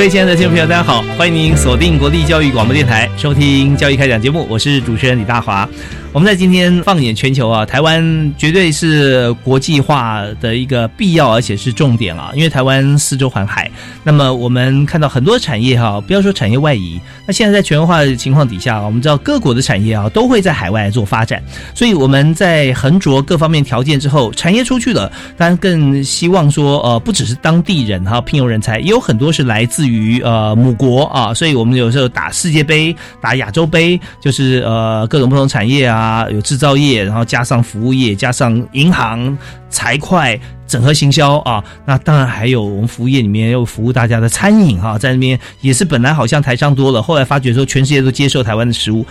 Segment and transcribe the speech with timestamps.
[0.00, 5.68] 各位亲爱的听众朋友，大家好，欢迎您锁定国立教育广播电台，收听《教育开讲》节目，我是主持人李大华。
[6.12, 12.32] 我们在今天放眼全球啊，台湾绝对是国际化的一个必要，而且是重点啊。
[12.34, 13.70] 因为台湾四周环海，
[14.02, 21.40] 那么我们看到很多产业哈，不要说产业外移，那现在在全球化的情况底下，我们知道各国的产业啊都会在海外做发展，
[21.76, 35.99] 所以我们在横着各方面条件之后，产业出去了，当然更希望说呃，不只是当地人哈聘用人才，也有很多是来自于呃母国啊，所以我们有时候打世界杯、打亚洲杯，就是呃各种不同产业啊。
[36.00, 39.36] 啊，有制造业，然后加上服务业，加上银行、
[39.68, 49.04] 财会、整合行销啊，那当然还有我们服务业里面又服务大家的餐饮哈，在那边也是本来好像台商多了，后来发觉说全世界都接受台湾的食物，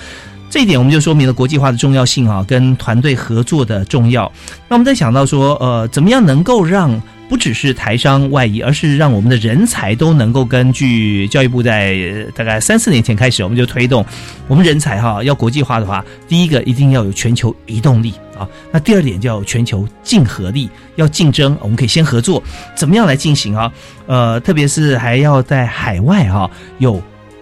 [0.50, 4.32] 这一点我们就说明了国际化的重要性啊，跟团队合作的重要。
[4.68, 7.00] 那我们在想到说，呃，怎么样能够让？
[7.30, 14.04] 不只是台商外移，而是让我们的人才都能够根据教育部在大概三四年前开始，我们就推动
[14.48, 22.42] 我们人才哈要国际化的话，第一个一定要有全球移动力啊，那第二点叫全球竞合力，要竞争，我们可以先合作，
[22.76, 23.72] 怎么样来进行啊？
[24.08, 27.00] 呃，特别是还要在海外哈有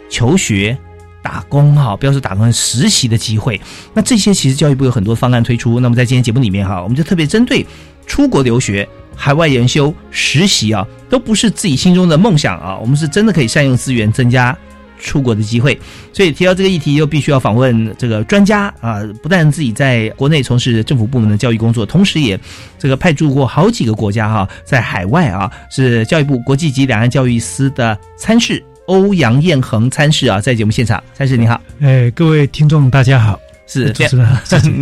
[0.10, 0.78] 求学、
[1.24, 3.62] 打工哈，不要说打工实习的机会，
[3.94, 7.66] 那这些其实教育部有很多方案推出，那么在今天节目里面哈，我们就特别针对
[8.06, 8.86] 出国留学。
[9.18, 12.78] 海外研修、实习啊，都不是自己心中的梦想啊。
[12.78, 14.56] 我们是真的可以善用资源，增加
[15.00, 15.78] 出国的机会。
[16.14, 19.02] 所以提到这个议题，又必须要访问这个专家啊。
[19.22, 22.40] 不但自己在国内从事政府部门的教育工作，同时也
[22.78, 31.04] 这个派驻过好几个国家哈，在海外啊，是教育部国际及两岸教育司的参事欧阳彦恒参事啊，在节目现场。
[31.14, 33.40] 参事你好，哎，各位听众大家好。
[33.68, 34.28] 是主持人，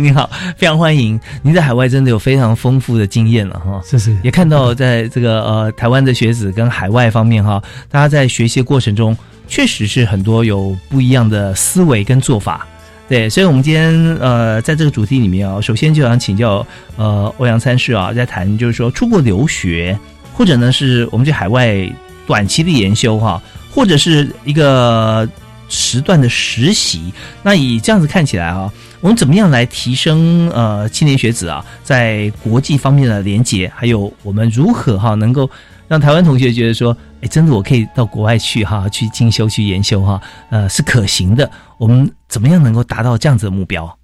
[0.04, 1.20] 你 好， 非常欢迎。
[1.42, 7.60] 您在海外真的有非常丰富的经验了哈，是是，也看到在这个呃台湾的学子跟海外方面哈，
[7.90, 9.16] 大家在学习过程中
[9.48, 12.64] 确实是很多有不一样的思维跟做法。
[13.08, 16.64] 对，所以我们今天呃在这个主题里面啊，首先就想请教
[16.96, 19.98] 呃欧阳参事啊，在谈就是说出国留学，
[20.32, 21.76] 或者呢是我们去海外
[22.24, 25.28] 短期的研修哈，或者是一个。
[25.68, 27.12] 时段的实习，
[27.42, 35.50] 那以这样子看起来啊，我们怎么样来提升呃青年学子啊在国际方面的连结，还有我们如何哈能够
[35.88, 41.50] 让台湾同学觉得说，哎，真的我可以到国外去哈去进修去研修哈，呃是可行的。
[41.78, 43.98] 我们怎么样能够达到这样子的目标？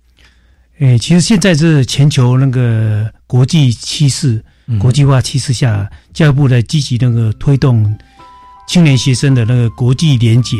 [0.78, 4.44] 哎，其实现在是全球那个国际趋势、
[4.80, 7.96] 国际化趋势下，教育部在积极那个推动
[8.66, 10.56] 青年学生的那个国际连结。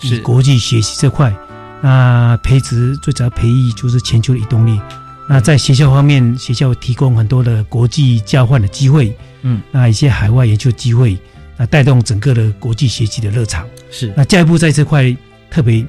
[0.00, 0.18] 是。
[0.20, 1.34] 国际学习这块，
[1.82, 4.80] 那培植最主要培育就是全球的移动力。
[5.28, 9.12] 那在学校方面，学校提供很多的国际交换的机会，
[9.42, 11.18] 嗯，那一些海外研究机会，
[11.56, 13.64] 那带动整个的国际学习的热潮。
[13.90, 14.12] 是。
[14.16, 15.14] 那教育部在这块
[15.50, 15.84] 特别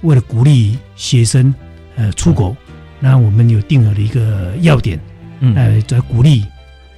[0.00, 1.54] 为了鼓励学生
[1.94, 2.56] 呃出国，
[2.98, 4.98] 那我们有定额的一个要点，
[5.38, 6.44] 嗯，呃，在鼓励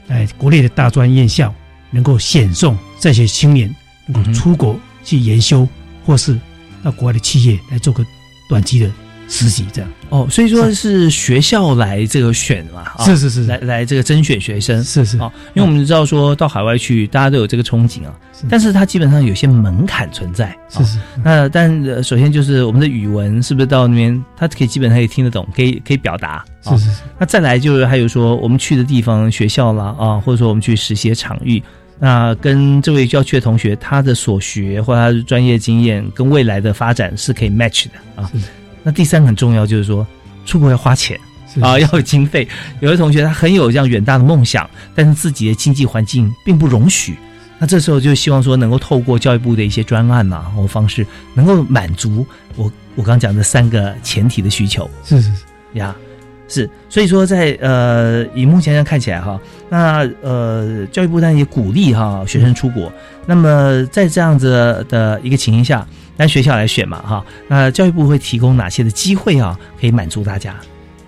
[0.09, 1.55] 哎国内的大专院校
[1.91, 3.75] 能够选送这些青年
[4.07, 5.69] 能够出国去研修，
[6.07, 6.39] 或是。
[6.83, 8.05] 到国外的企业来做个
[8.49, 8.91] 短期的
[9.29, 18.13] 实习，这样哦，所以说是学校来这个选嘛，是是是，来来这个甄选学生，是是啊，因为我们知道说到海外去，大家都有这个憧憬啊，
[18.51, 20.99] 但是它基本上有些门槛存在，是是。
[21.25, 27.03] 那但首先就是我们的语文是不是到那边，他可以基本上也听得懂，可以可以表达，是是是。
[27.19, 31.63] 那再来就是还有说我们去的地方学校啦啊，或者说我们去实习的场域。
[32.05, 38.29] 那跟这位要去的同学，他的所学或他的专业经验跟未来的发展是可以 match 的啊。
[38.83, 40.05] 那第三个很重要，就是说
[40.45, 41.17] 出国要花钱
[41.61, 42.49] 啊，要有经费。
[42.81, 47.17] 有的同学他很有这样远大的梦想，但是自己的经济环境并不容许。
[47.61, 52.27] 那这时候就希望说能够透过教育部的一些专案呐、或方式，能够满足
[52.57, 55.45] 我我刚讲的三个前提的需求是是是，
[55.75, 55.95] 呀。
[56.53, 59.41] 是，所以说在呃，以目前看起来哈，
[59.71, 62.93] 那呃，教育部当然也鼓励哈学生出国。
[63.25, 70.55] 那么在这样子的一个情形下，让学校来选嘛哈，那教育部会提供哪些的机会啊，可以满足大家？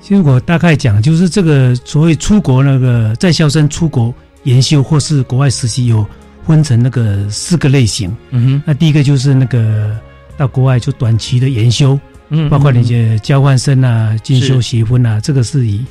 [0.01, 4.15] 其实我大概讲，就是这个所谓出国那个在校生出国
[4.45, 6.07] 研修或是国外实习，有
[6.47, 8.15] 分成那个四个类型。
[8.31, 9.99] 嗯哼那第一个就是那个
[10.37, 12.01] 到国外就短期的研修，哼，
[12.31, 15.85] 嗯，包括那嗯些交换生啊、进修学分啊，这个是以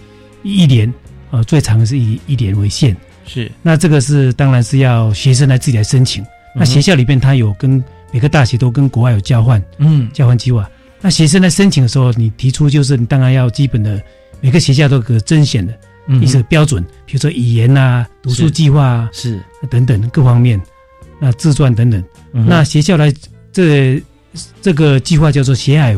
[0.43, 0.91] 一年
[1.31, 2.95] 呃最长是以一年为限。
[3.25, 6.25] 是那这个是当然是要学生来自己来申请。
[6.55, 7.81] 那学校里边它有跟
[8.11, 10.69] 每个大学都跟国外有交换嗯交换计划。
[11.01, 14.01] 那学生在申请的时候，你提出就是你当然要基本的
[14.41, 15.73] 每个学校都有个甄选的
[16.07, 20.61] 嗯一些标准，比如说语言啊、读书计划啊是等等各方面，
[21.19, 22.03] 那自传等等。
[22.33, 23.13] 嗯那学校来
[23.51, 24.03] 这
[24.61, 25.95] 这个计划叫做学海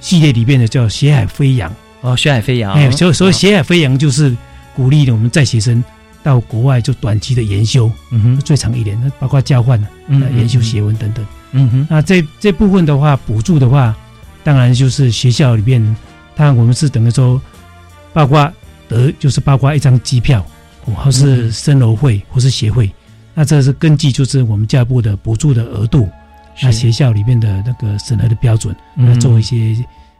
[0.00, 3.32] 系列里面的叫学海飞扬，哦，学海飞扬，哎，所以所以哦。
[3.32, 4.36] 学海飞扬就是
[4.74, 5.82] 鼓励我们在学生
[6.22, 11.24] 到国外就短期的研修，嗯哼，最长一年，那包括交换、嗯呃研修学文等等。
[11.52, 13.96] 嗯哼，那这这部分的话，补助的话，
[14.44, 15.82] 当然就是学校里面，
[16.36, 17.40] 当然我们是等于说，
[18.12, 18.52] 包括
[18.88, 20.44] 得就是包括一张机票，
[20.84, 22.90] 哦或是生楼会或是协会，
[23.34, 26.08] 那这是根据就是我们教育部的补助的额度，
[26.62, 29.08] 那学校里面的那个审核的标准，嗯。
[29.08, 29.76] 来做一些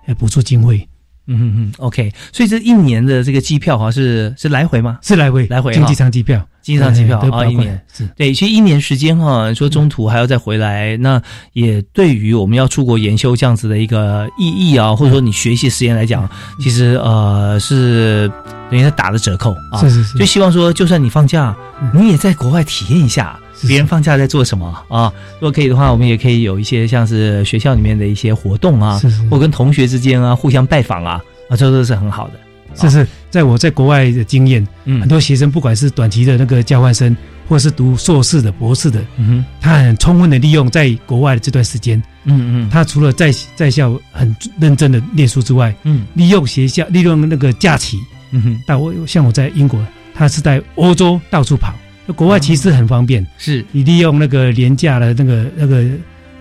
[0.06, 0.88] 呃补助经费，
[1.26, 4.98] 嗯嗯嗯，OK，所以这一年的这个机票哈是是来回吗？
[5.02, 7.78] 是来回来回经济舱机票，经济舱机票啊一年。
[7.92, 8.08] 是。
[8.16, 11.20] 对，其实一年时间哈，说中途还要再回来，那
[11.52, 16.28] 也对于我们要出国研修这样子的一个意义啊，或者说你学习时间来讲，
[16.60, 18.30] 其实呃是
[18.70, 19.80] 等于是打了折扣啊。
[19.80, 20.18] 是是是。
[20.18, 21.90] 就希望说，就算你放假，嗯。
[21.92, 24.66] 你也在国外体验一下是别人放假在做什么？
[24.88, 25.12] 啊。
[25.34, 32.34] 如果可以的话，我们也可以有一些像是学校里面的一些活动啊，是是或跟同学之间啊互相拜访啊，啊，这都是很好的。
[32.74, 35.00] 是是，在我在国外的经验，嗯。
[35.00, 37.16] 很多学生不管是短期的那个交换生，
[37.48, 42.70] 或是读硕士的、博士的，嗯他很充分的利用在国外的这段时间，嗯嗯。
[42.70, 46.06] 他除了在在校很认真的念书之外，嗯。
[46.14, 47.98] 利用学校利用那个假期
[48.32, 49.82] 嗯哼，到我像我在英国，
[50.14, 51.74] 他是在欧洲到处跑，
[52.08, 53.62] 那国外其实很方便，是。
[53.70, 55.84] 你利用那个廉价的那个那个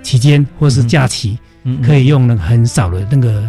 [0.02, 3.44] 期间或是假期，嗯可以用那个很少的那个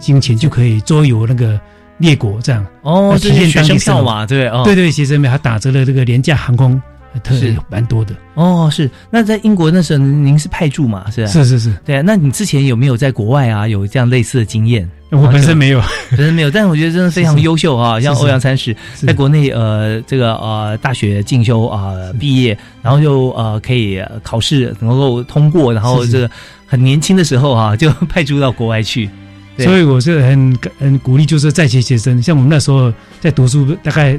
[0.00, 1.58] 金钱就可以周游那个
[1.98, 2.66] 列国这样。
[2.82, 4.02] 哦，那体验当地生活。
[4.02, 8.14] 票嘛，对哦，对对，学生们还打折了这个廉价航空，呃特是蛮多的。
[8.34, 8.90] 哦，是。
[9.10, 11.10] 那在英国那时候，您是派驻嘛？
[11.10, 11.28] 是吧？
[11.28, 12.02] 是是是，对啊。
[12.04, 14.88] 那你之前有没有在国外啊有这样类似的经验？
[15.10, 15.82] 我本身没有。
[16.10, 18.00] 本身没有，但是我觉得真的非常优秀啊！
[18.00, 18.74] 像欧阳三石
[19.06, 26.30] 在国内呃这个呃大学进修啊、毕业，然后就呃可以呃考试能够通过，然后这个
[26.66, 29.10] 很年轻的时候啊就派驻到国外去。
[29.54, 34.18] 对所以我是很很鼓励，就是在学学生，像我们那时候在读书，大概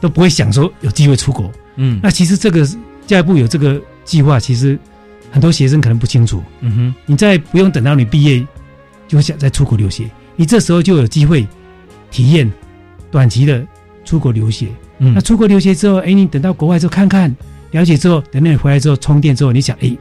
[0.00, 1.52] 都不会想说有机会出国。
[1.76, 2.66] 嗯那其实这个
[3.06, 4.78] 教育部有这个计划，其实
[5.30, 6.42] 很多学生可能不清楚。
[6.60, 8.46] 嗯哼你在不用等到你毕业，
[9.08, 11.46] 就想再出国留学，你这时候就有机会
[12.10, 12.50] 体验
[13.10, 13.66] 短期的
[14.04, 14.68] 出国留学。
[14.98, 17.34] 嗯那出国留学之后，哎，你等到国外之后看看，
[17.72, 19.96] 了解之后，等你回来之后充电之后，你想，哎，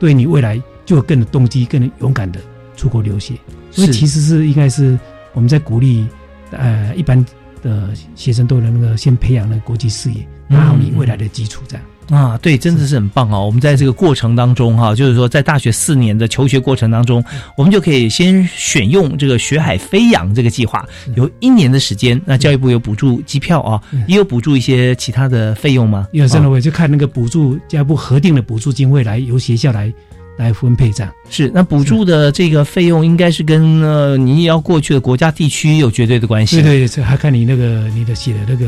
[0.00, 2.40] 对你未来就有更有动机、更勇敢的
[2.76, 3.34] 出国留学。
[3.70, 4.98] 所以其实是应该是
[5.34, 6.06] 我们在鼓励，
[6.50, 7.24] 呃，一般
[7.62, 11.84] 的学生都能够先培养了国际视野，嗯打好你未来的基础，这样。
[12.10, 13.46] 啊，对，真的是很棒哦！
[13.46, 17.24] 我们在这个过程当中哈、就是说在大学四年的求学过程当中，
[17.56, 22.20] 我们就可以先选用这个学海飞扬这个计划，有一年的时间。
[22.26, 26.06] 那教育部有补助机票啊，也有补助一些其他的费用吗？
[26.12, 29.90] 有真的啊我就看那个补助教育部核定的补助经费来由学校来
[30.36, 31.12] 来分配这样。
[31.28, 36.62] 是，那补助的这个费用应该是跟呃你要过去的国家地区有绝对的关系。
[36.62, 38.66] 对对，这还看你那个你的写的那个，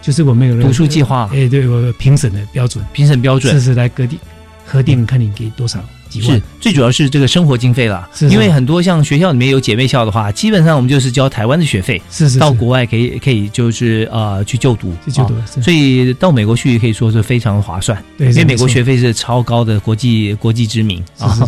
[0.00, 1.28] 就是我们有那个读书计划。
[1.32, 3.52] 哎，对，我评审的标准，评审标准。
[3.52, 4.18] 这是来核定
[4.64, 6.42] 核定，看你给多少几万是。
[6.60, 21.38] 最主要是这个生活经费啦，是是因为很多像学校里面有姐妹校的话，基本上我们就是交台湾的学费，是是是到国外可以可以就是呃去就读，去就读所以到美国去可以说是非常划算，对，因为美国学费是超高的国际国际知名啊。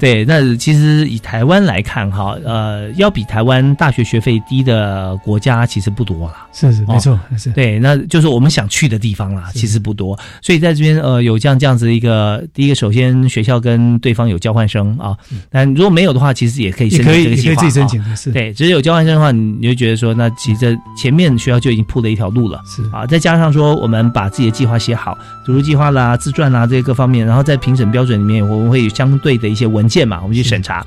[0.00, 6.46] 对，那其实以台湾来看哈，呃，要比台湾大学学费低的国家其实不多啦。
[6.52, 10.18] 是是没错，是对，那就是我们想去的地方啦，其实不多。
[10.40, 15.16] 所以在这边呃有这样这样子一个，第一个首先学校跟对方有交换生啊。
[15.48, 22.60] 但如果没有的话，其实也可以申以请这个计划可以自己申啊请的是，对，只是有交换生的话，你就觉得说，那其实前面学校就已经铺了一条路了。
[22.66, 30.84] 是啊，再加上说我们把自己的计划写好，读书计划啦、自传啦这些各方面，然后在评审标准里面，我们会有相对的一些文件嘛，我们去审查，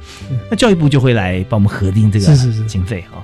[0.52, 3.18] 那教育部就会来帮我们核定这个是是是经费啊。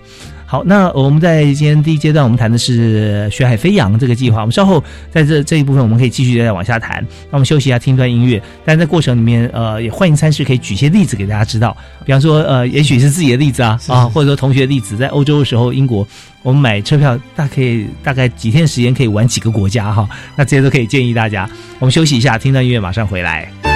[0.54, 4.42] 好，那我们在今天第一阶段，我们谈的是学海飞扬这个计划。
[4.42, 7.04] 我们稍后在这这一部分，我们可以继续再往下谈。
[7.24, 8.40] 那我们休息一下，听一段音乐。
[8.64, 11.76] 但在过程里面，呃，也欢迎参事可以举一些例子给大家知道。
[12.06, 16.08] 比方说，呃，也许是自己的例子啊，啊，或者说同学的例子，在欧洲的时候，英国
[16.44, 21.50] 我们买车票大可以大概几天时间可以玩几个国家哈，那这些都可以建议大家。
[21.80, 23.73] 我们休息一下，听段音乐，马上回来。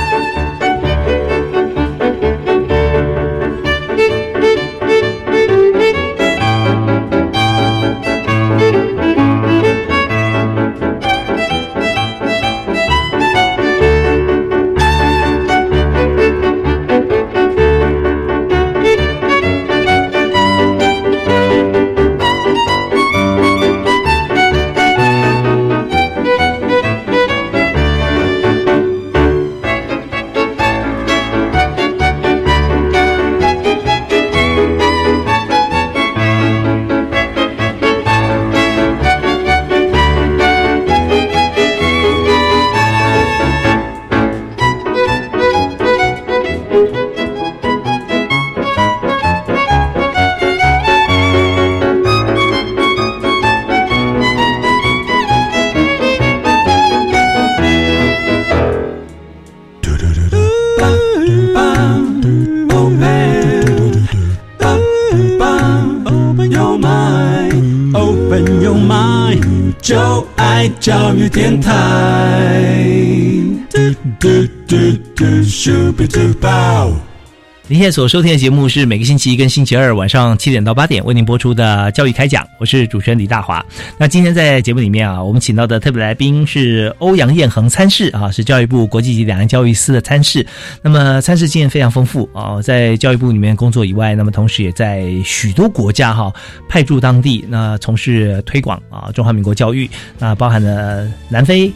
[77.77, 83.63] 您现在所收听的节目是每个星期一跟星期二晚上七点到八点为您播出的教育开讲，我是主持人李大华。
[83.99, 90.43] 那今天在节目里面啊，我们请到的特别来宾是欧阳燕恒参事啊，是教育部国际及两岸教育司的参事。
[90.81, 96.33] 那么参事经验非常丰富啊，在教育部里面工作以外，那么同时也在许多国家哈、
[96.67, 101.71] 派驻当地，那从事推广啊中华民国教育，那包含了南非、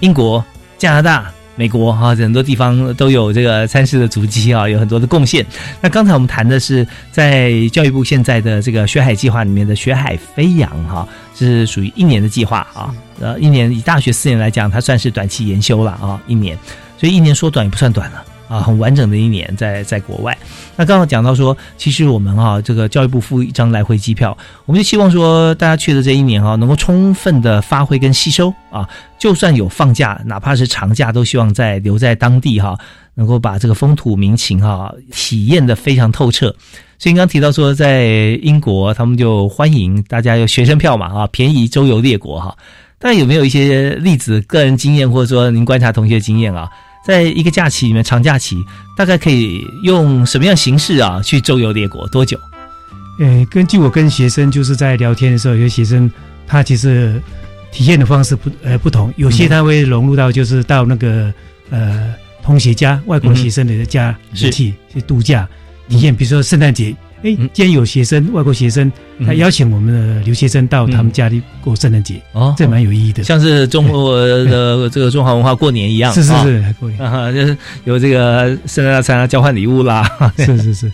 [0.00, 0.44] 英国、
[0.76, 1.32] 加拿大。
[1.56, 5.44] 美国哈、很多地方都有这个参事的足迹啊，有很多的贡献。
[5.80, 16.56] 那刚才我们谈的是在教育部现在的这个学海计划里面的学海飞扬哈、是属于一年的计划啊，呃，一年以大学四年来讲，它算是短期研修了啊，一年，
[16.98, 18.24] 所以一年说短也不算短了。
[18.48, 20.36] 啊，很完整的一年在在国外。
[20.76, 24.36] 那刚刚讲到说，其实我们啊，这个教育部付一张来回机票，
[24.66, 28.88] 我们就希望说，大家去的这一年哈、能够充分的发挥跟吸收啊，
[29.18, 32.78] 就算有放假，哪怕是长假，都希望在留在当地哈、
[33.14, 36.54] 能够把这个风土民情哈、体验的非常透彻。
[36.98, 42.56] 所以刚提到说，在英国他们就欢迎大家有学生票嘛啊，便宜周游列国哈。
[42.98, 46.70] 大家有没有一些例子、个人经验，或者说您观察同学经验啊？
[47.06, 52.04] 在一个假期里面，长假期大概可以用什么样形式啊去周游列国？
[52.08, 52.36] 多久？
[53.20, 56.10] 呃，根据我跟学生就是在聊天的时候，有些学生
[56.48, 57.22] 他其实
[57.70, 61.32] 体验的方式不呃不同，有些他会融入到就是到那个
[61.70, 65.48] 呃同学家外国学生的家嗯是里去去度假
[65.88, 66.92] 体验，比如说圣诞节，
[67.22, 68.92] 哎嗯，既然有学生外国学生，
[69.24, 72.54] 他邀请我们的留学生到他们家里过圣诞节，哦。
[72.56, 73.24] 这蛮有意义的。
[73.24, 76.98] 像是中国的这个中华文化过年一样，啊是是是，还可以。
[76.98, 80.92] 啊，就是有这个圣诞大餐啊，交换礼物啦， 是是是，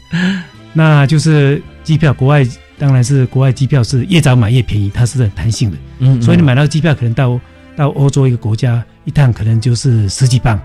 [0.73, 2.47] 那就是机票，国外
[2.79, 6.23] 当然是国外机票是越早买越便宜，它是很弹性的，嗯。
[6.23, 7.39] 所以你买到机票可能到
[7.77, 10.59] 到欧洲一个国家一趟可能就是十几磅，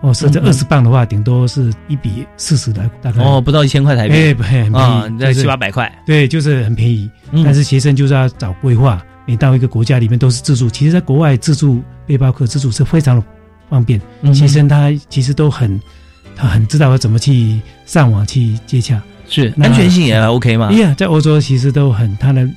[0.00, 3.22] 哦，甚至二十磅的话，顶多是一比四十的大概。
[3.22, 7.10] 哦，不到一千块台币哎，不很便啊，七八百块，对，就是很便宜。
[7.32, 13.24] 嗯但是学生就是要找规划，你到一个国家里面都是自助，其实在国外自助背包客自助是非常的
[13.68, 15.80] 方便，嗯学生他其实都很
[16.36, 19.02] 他很知道要怎么去上网去接洽。
[19.30, 20.70] 是安全性也 OK 嘛？
[20.96, 22.48] 在欧洲其实都很，他的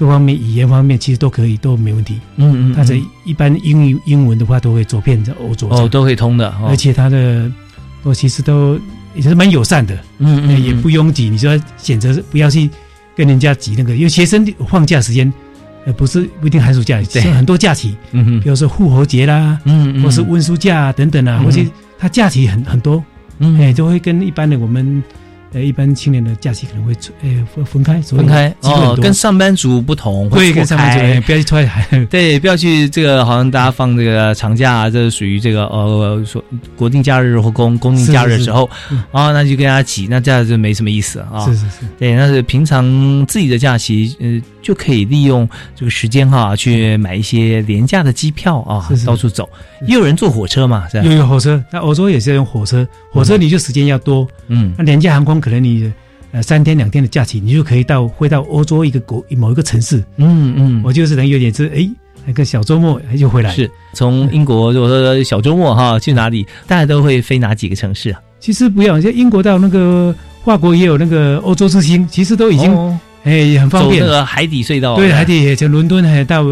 [0.00, 2.18] 各方面语言方面其实都可以，都没问题。
[2.36, 3.06] 嗯嗯，他的嗯。
[3.26, 6.68] 一般英语英文的话都会走遍在欧洲哦都可以通的，哦。
[6.70, 7.52] 而且他的
[8.02, 8.80] 我其实都
[9.14, 11.28] 也是蛮友善的，嗯嗯也不拥挤。
[11.28, 12.70] 你说选择不要去
[13.14, 15.30] 跟人家挤那个，因为学生放假时间，
[15.84, 17.20] 呃，不是不一定寒暑假，对。
[17.20, 21.60] 是很多假期，嗯哼比如说复活节啦，嗯嗯，或是温书假啊等等啊，嗯或者
[21.98, 23.04] 他假期很很多，
[23.38, 23.60] 嗯。
[23.60, 25.02] 哎，都会跟一般的我们
[25.52, 36.42] 呃一般青年的假期可能会出呃分分开，分开哦，跟上班族不同，会对跟上班族哎不要去出来，对，不要去这个，好像大家放这个长假啊，这是属于这个呃说
[36.76, 38.68] 国定假日或公公定假日的时候
[39.12, 41.44] 啊，那就跟大家挤，那这样就没什么意思啊。
[41.46, 49.06] 是是是，对，那是平常自己的假期，呃，就可以利用这个时间哈，去买一些廉价的机票啊，是是。
[49.06, 49.48] 到处走。
[49.86, 51.12] 也有人坐火车嘛，是吧有？
[51.12, 55.92] 有火车，那欧洲也是要用火车，火车你就时间要多，嗯那廉价航空可能你
[56.32, 61.88] 呃三天两天的假期，你就可以到会到欧洲一个国某一个城市，嗯嗯，我就是能有点是哎，
[62.26, 63.50] 那个小周末就回来。
[63.54, 68.20] 是从英国，如果说小周末哈去哪里，大家都会飞哪几个城市啊？
[68.38, 74.12] 其实不要，像英国到那个法国也有那个欧洲之星，其实都已经哦哎很方便走那。
[74.12, 76.42] 个海底隧道，对，海底从伦敦还到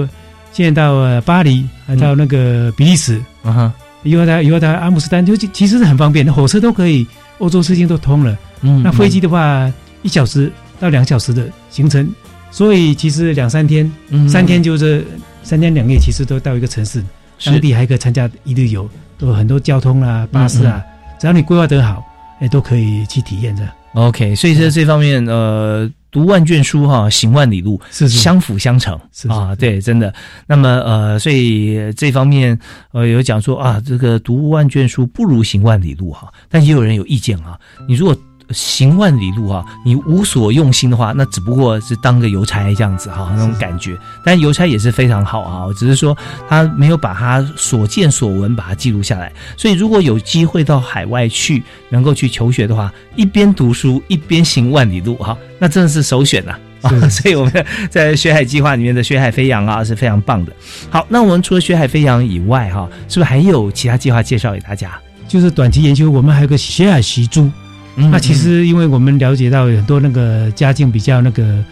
[0.52, 3.54] 现在到呃巴黎，还到那个比利时，嗯。
[3.54, 7.06] 哼，以后到以后到阿姆斯特丹，就其其实是很方便，火车都可以，
[7.38, 8.36] 欧洲之间都通了。
[8.62, 10.50] 嗯那飞机的话，一小时
[10.80, 12.08] 到两小时的行程，
[12.50, 15.04] 所以其实两三天，嗯三天就是
[15.42, 17.04] 三天两夜，其实都到一个城市，
[17.38, 17.50] 是。
[17.50, 18.88] 当地还可以参加一日游，
[19.18, 20.82] 都有很多交通啊、巴士啊，
[21.20, 22.02] 只要你规划得好，
[22.40, 23.68] 哎，都可以去体验的。
[23.94, 28.18] OK，所以在这方面，呃，读万卷书哈，行万里路，是是。
[28.18, 28.98] 相辅相成。
[29.12, 30.12] 是是啊，对，真的。
[30.46, 32.58] 那么呃，所以这方面
[32.92, 38.16] 呃有讲说啊，这个读万卷书不如行万里路哈，但也有人有意见啊，你如果
[38.50, 43.96] 行万里路啊，你无所用心的话，那只不过是当个邮差这样子哈，那种感觉。
[44.24, 46.16] 但邮差也是非常好啊，只是说
[46.48, 49.32] 他没有把他所见所闻把它记录下来。
[49.56, 56.58] 所以如果有机会到海外去，能够去求学的话，一边读书一边行万里路哈，那真的是首选呐、啊。
[56.88, 60.52] 是 所以我们在学海计划里面的学海飞扬啊是非常棒的。
[60.88, 64.98] 好，那我们除了学海飞扬以外哈，是不是还有其他计划介绍给大家？
[65.26, 67.50] 就是短期研究，我们还有个学海习珠。
[67.98, 71.62] 嗯那其实因为我们了解到有很多那个家境比较那个，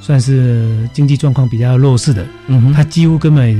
[0.00, 3.54] 算是经济状况比较弱势的，嗯哼，他几乎根本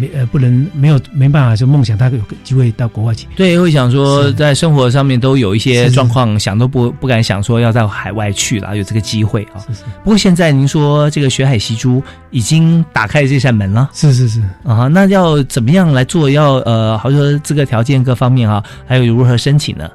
[0.00, 3.26] 没呃不能没有没办法就梦想他有机会到国外去。
[3.36, 9.60] 对，会想说在生活上面都有一些状况，想都不不敢想说要到海外去了，有这个机会啊。
[9.66, 16.28] 是是不过现在您说这个学海习珠已经打开这扇门了是是是，啊，那要怎么样来做？
[16.30, 19.88] 要呃，好像说资格条件各方面啊，还有如何申请呢？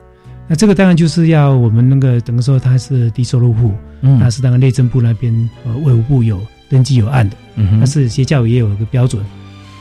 [0.48, 9.24] 那这个当然就是要我们那个等于说他是低收入户，嗯那是当然内政部那边呃卫务部有登记有案的，嗯哼但是学校也有一个标准，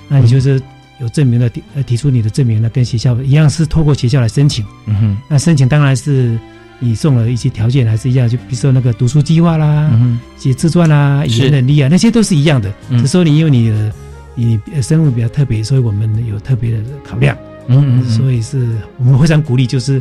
[0.08, 0.60] 那你就是
[1.00, 4.64] 有证明的提呃提出你的证明，那跟学校一样是透过学校来申请。
[4.86, 6.38] 嗯哼那申请当然是
[6.78, 12.72] 你送了一些条件，还是一样，就比如说那个读书计划啦、嗯哼写自传啦、语是言能力啊，那些都是一样的。
[12.90, 13.92] 嗯只是说你因为你的
[14.34, 17.36] 你呃身份比较特别，所以我们有特别的考量。
[17.68, 20.00] 嗯嗯嗯，所以是我们非常鼓励，就是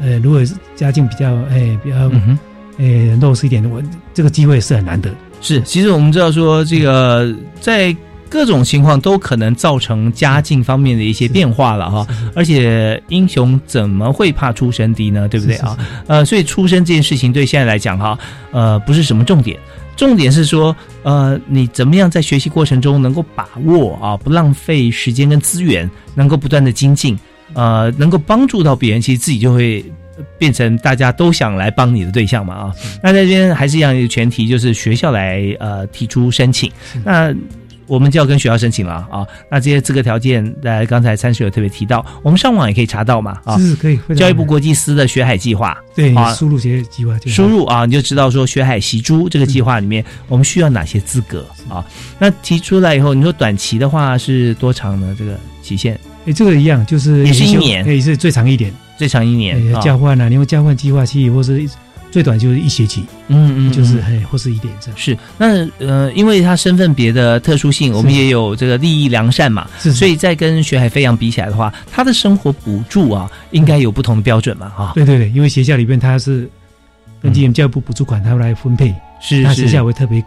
[0.00, 2.38] 呃，如果是家境比较哎比较嗯。
[2.78, 2.84] 哎
[3.18, 3.82] 弱势一点的，我
[4.12, 5.10] 这个机会是很难得。
[5.40, 7.96] 是，其实我们知道说，这个在
[8.28, 12.06] 各种情况都可能造成家境方面的一些变化了哈。
[12.34, 15.26] 而且英雄怎么会怕出身低呢？
[15.26, 15.74] 对不对啊？
[16.06, 18.18] 呃，所以出身这件事情对现在来讲哈，
[18.50, 19.58] 呃，不是什么重点，
[19.96, 27.18] 重点是说，呃，你怎么样在学习过程中能够把握啊，不浪费时间跟资源，能够不断的精进，
[27.54, 29.84] 呃，能够帮助到别人，其实自己就会。
[30.38, 36.72] 变成大家都想来帮你的对象嘛啊，那在这边还是一样一个前提，就是学校来呃提出申请，
[37.04, 37.34] 那
[37.86, 39.26] 我们就要跟学校申请了啊。
[39.50, 43.58] 那这些资格条件，呃，刚才参事有特别提到，我们上网也可以查到嘛啊。
[43.78, 43.98] 可以。
[44.16, 51.84] 教育部国际司的学海计划，对啊输入学计划就输入啊，你就知道说学海习珠这个计划里面，我们需要哪些资格啊？
[52.18, 55.14] 那提出来以后，你说短期的话是多长呢？
[55.18, 57.86] 这个期限哎，这个一样，就是也是一年。
[57.86, 58.72] 也是最长一点。
[58.98, 61.68] 最长一年交换啊，你用交换计划期，或是
[62.10, 64.96] 最短就是一学期，嗯嗯，就是嗯嘿或是一点这样。
[64.98, 65.16] 是。
[65.36, 76.48] 那呃，因为他身份别的特殊性，我们也有这个利益良善嘛，是，所以在跟学海飞扬比起来的话，他的生活补助啊，应该有不同的标准嘛，哈，对对对，因为学校里面他是
[77.20, 80.24] 根据教育部补助款，他会来分配，是那学校会特别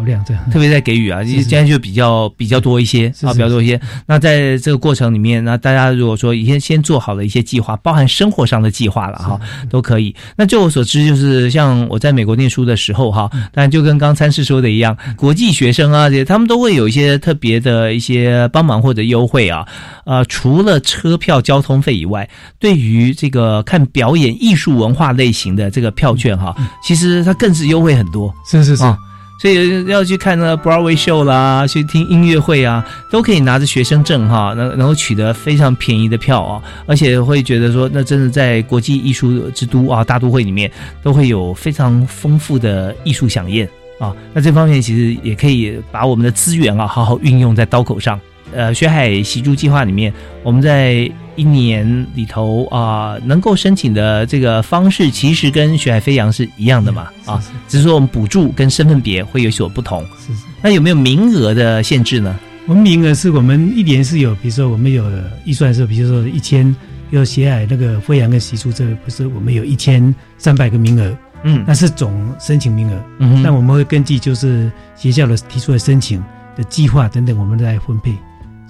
[0.00, 0.50] 考量这样。
[0.50, 3.78] 特别在给予啊，是是现在就比较比较多一些啊，比较多一些。
[4.06, 10.14] 那在这个过程里面，那大家如果说已经先做好了一些计划，包含生活上的计划了哈，都可以。
[10.36, 19.66] 那据我所知，就是像我在美国念书的时候哈，当然就跟刚参事说的一样，国际学生啊，这些他们都会有一些特别的一些帮忙或者优惠啊。
[20.06, 28.34] 呃，除了车票、交通费以外，对于这个看表演艺术文化类型的这个票券哈，其实它更是优惠很多。
[28.50, 28.96] 是是是，啊
[29.40, 40.70] 所以要去看那 Broadway show 啦，去听音乐会啊，都可以拿着学生证哈，能能够取得非常便宜的票啊，而且会觉得说，那真的在国际艺术之都啊大都会里面，
[41.02, 43.66] 都会有非常丰富的艺术飨宴
[43.98, 44.14] 啊。
[44.34, 48.20] 那这方面其实也可以把我们的资源啊好好运用在刀口上。
[48.52, 60.04] 呃，学海习珠计划里面，我们在一年里头啊、能够申请的这个方式，其实跟学海飞扬是一样的嘛啊，是是只是说我们补助跟身份别会有所不同。
[60.18, 60.44] 是是。
[60.62, 62.38] 那有没有名额的限制呢？
[62.66, 65.04] 我们名额是我们一年是有，比如说我们有
[65.44, 66.74] 预算是，比如说一千，
[67.10, 73.02] 有学海那个飞扬跟习珠，这个不是我们有一千三百个名额，嗯那是总申请名额。
[73.18, 76.22] 嗯哼那我们会根据就是学校的提出的申请
[76.54, 78.12] 的计划等等，我们来分配，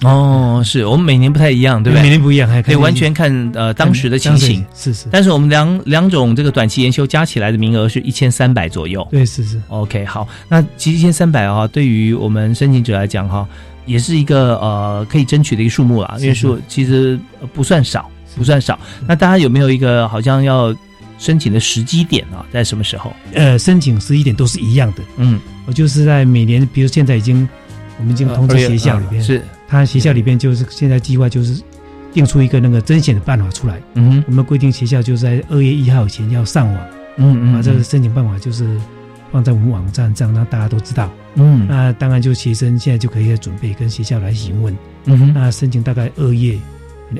[0.02, 2.02] 哦，是我们每年不太一样，对不对？
[2.02, 4.64] 每年不一样，还可以，完全看呃当时的情形。
[4.74, 9.06] 是是，但是我们两两种这个短期研修加起来的名额是一千三百左右。
[9.10, 13.46] 对是是，OK，好，那其实一千三百啊，对于我们申请者来讲哈，
[13.84, 18.78] 也是一个呃可以争取的一个数目啦，因为是数其实呃不算少，不算少。
[19.06, 20.74] 那大家有没有一个好像要
[21.18, 22.40] 申请的时机点啊？
[22.50, 23.12] 在什么时候？
[23.34, 25.02] 呃，申请十一点都是一样的。
[25.18, 27.46] 嗯，我就是在每年，比如现在已经
[27.98, 31.62] 我们已经通知学校里边，呃是，他学校里边就是现在计划就是
[32.12, 33.80] 定出一个那个甄选的办法出来。
[33.94, 36.86] 嗯哼我们规定学校就是在二月一号以前要上网，
[37.18, 38.76] 嗯把这个申请办法就是
[39.30, 41.08] 放在我们网站上，让大家都知道。
[41.36, 44.76] 嗯那当然就学生现在就可以准备跟学校来询问。
[45.04, 46.58] 嗯哼那申请大概二月，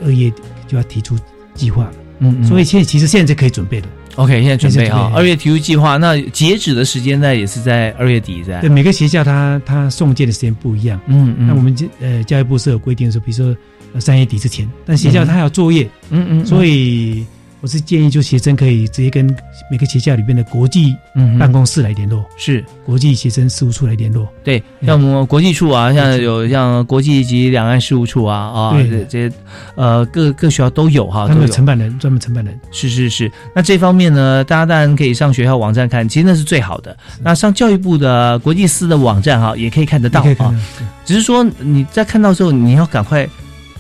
[0.05, 0.29] 二月
[0.67, 1.17] 就要提出
[1.55, 1.93] 计划了。
[2.19, 3.87] 嗯嗯，所以现在其实现在就可以准备了。
[4.21, 5.17] OK，现在准备哈，现在准备。
[5.17, 8.61] 二月体育计划，那截止的时间呢也是在二月底，在。
[8.61, 11.01] 对，每个学校它它送件的时间不一样。
[11.07, 13.57] 嗯嗯，那我们这呃教育部是有规定说，比如说
[13.95, 17.25] 呃三月底之前，但学校它还有作业，嗯嗯，所以
[17.61, 19.27] 我是建议就学生可以直接跟
[19.71, 22.65] 每个学校里边的国际嗯办公室来联络，是。
[22.85, 24.27] 国际学生事务处来联络。
[24.43, 29.35] 对，像我们国际处啊，像有像国际及两岸事务处啊啊，对这这些
[29.77, 32.59] 呃各各学校都有哈，他们有承办人，专门承办人。
[32.73, 36.97] 是是是，那这方面呢，大家当然可以上学校网站看，其实那是最好的。
[37.23, 40.55] 那上教育部的国际司的网站哈，也可以看得到啊
[41.05, 43.29] 只是说你在看到之后，你要赶快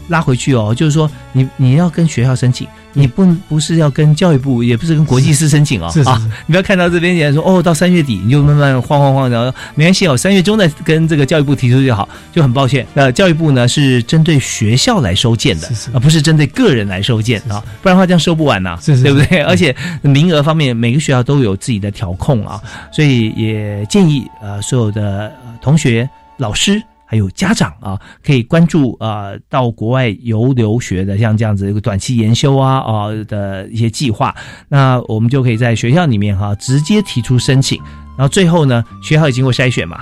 [0.08, 19.40] 拉回去哦，就是说你你要跟学校申请，你不不是要跟教育部，也不是跟国际司申请哦啊你不要看到这边人说哦，到三月底你就慢慢晃晃晃，然后没关系哦，三月中再跟这个教育部提出就好，就很抱歉，呃，教育部呢是针对学校来收件的，而不是针对个人来收件啊，不然的话这样收不完呐、是是对不对？
[19.42, 22.60] 而且名额方面，每个学校都有自己的调控啊，
[22.92, 26.82] 所以也建议呃所有的呃同学、老师。
[27.10, 34.32] 还有家长啊，可以关注呃到国外游留学的，像这样子一个短期研修啊啊、的一些计划，
[34.68, 37.82] 那我们就可以在学校里面哈、直接提出申请，
[38.16, 39.98] 然后最后呢，学校也经过筛选嘛，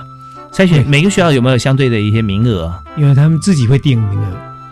[0.53, 4.29] 筛选每个学校有没有相对的一些名额，因为他们自己会定名额，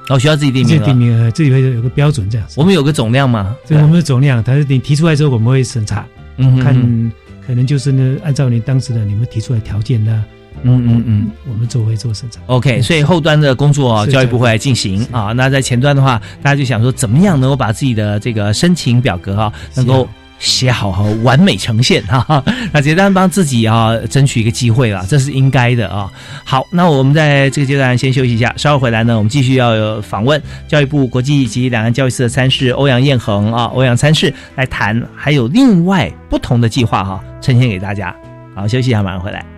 [0.08, 2.54] 然后学校自己定自己名额，定名额，自己会有个标准这样子。
[2.60, 6.06] 我们有个总量嘛，这是我们的总量，它是你提出来之后，我们会审查，
[6.38, 6.56] 嗯。
[6.58, 7.12] 哼看
[7.48, 10.24] 可能就是呢，按照你当时的你们提出来条件呢，
[10.64, 11.32] 嗯嗯嗯。
[11.50, 12.42] 我们就会做生产。
[12.48, 15.32] OK，所以后端的工作教育部会来进行啊。
[15.34, 20.08] 那在前端的话，大家就想说，怎么样能够把自己的这个申请表格啊，能够
[20.40, 22.44] 写好和完美呈现哈、哈。
[22.72, 26.12] 那简单帮自己啊争取一个机会啦，这是应该的啊。
[26.44, 38.16] 好，那我们在这个阶段先休息一下，稍后回来呢，我们继续要有访问教育部国际及两岸教育司的参事欧阳彦恒啊，欧阳参事来谈，还有另外不同的计划哈、呈现给大家。
[38.56, 39.57] 好，休息一下，马上回来。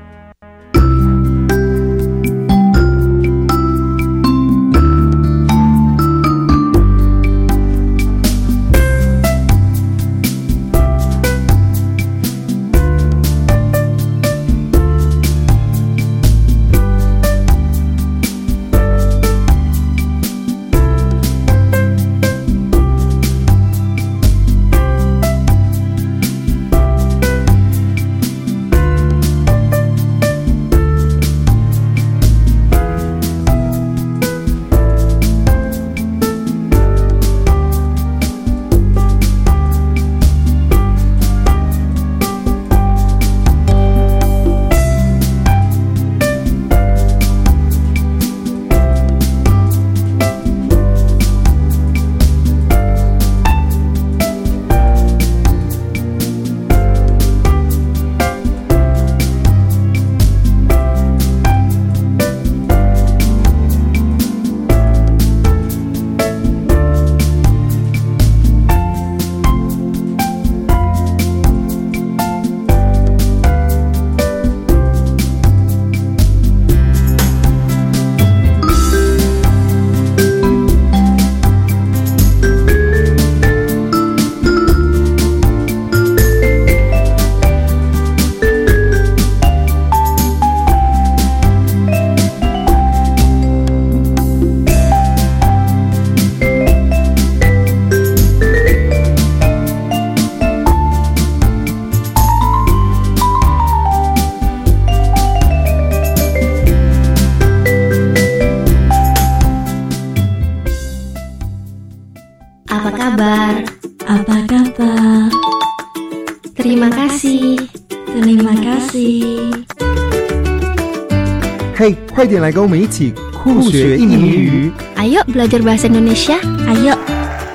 [122.20, 126.36] 快点来跟我们一起酷学印尼语！Ayo belajar bahasa Indonesia.
[126.68, 126.98] Ayo.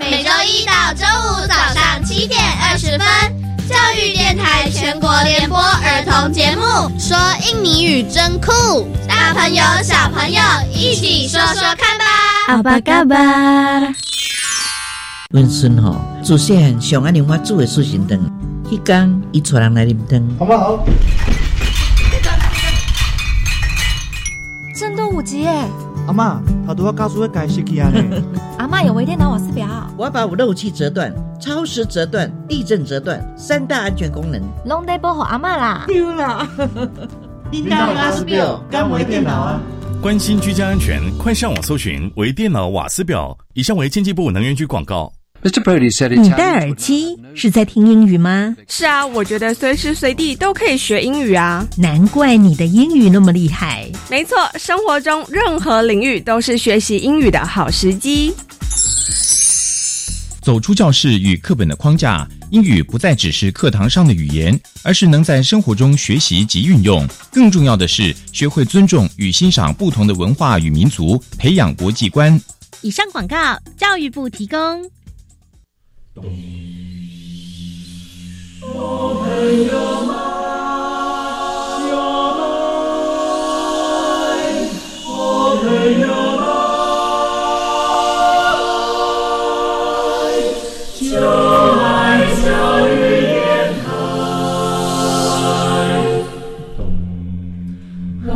[0.01, 3.07] 每周一到周五早上七点二十分，
[3.69, 6.65] 教育电台全国联播儿童节目，
[6.99, 10.41] 说印尼语真酷，大朋友小朋友
[10.73, 12.07] 一起说说看吧。
[12.49, 13.95] Apa kabar?
[15.29, 18.19] 阮孙吼，祖先上爱啉我煮的素心汤，
[18.71, 20.27] 迄天伊带人来啉汤。
[20.39, 20.87] 好不好？
[26.75, 28.23] 妈，他都要告诉我改时去啊呢。
[28.59, 34.41] 阿妈有微电脑瓦斯表，我要把我漏气折断、超时折断、地震折断三大安全功能。
[34.67, 35.85] 拢得保护阿妈啦。
[35.87, 36.47] 丢啦！
[37.51, 39.61] 叮当瓦斯表，干微电脑啊！
[40.03, 43.37] 关心居家安全，快上网搜寻微电脑瓦斯表。
[43.55, 45.13] 以上为经济部能源局广告。
[45.45, 45.63] Mr.
[45.63, 48.57] Brody said 你戴耳机是在听英语吗？
[48.67, 51.69] 是啊，我觉得随时随地都可以学英语啊。
[51.77, 53.87] 难怪你的英语那么厉害。
[54.09, 58.33] 没错，生活中任何领域都是学习英语的好时机。
[60.41, 67.07] 走出教室与课本的框架，英语不再只是课堂上的语言，而是能在生活中学习及运用。
[67.31, 72.41] 更重要的是，学会尊重与欣赏不同的文化与民族，培养国际观。
[72.81, 74.83] 以上广告，教育部提供。
[76.17, 76.21] 我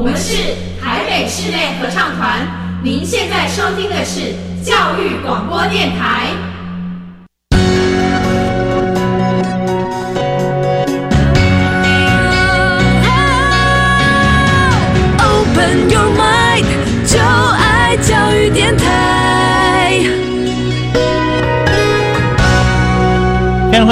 [0.03, 2.45] 们是台北室内合唱团，
[2.83, 6.48] 您现在收听的是教育广播电台。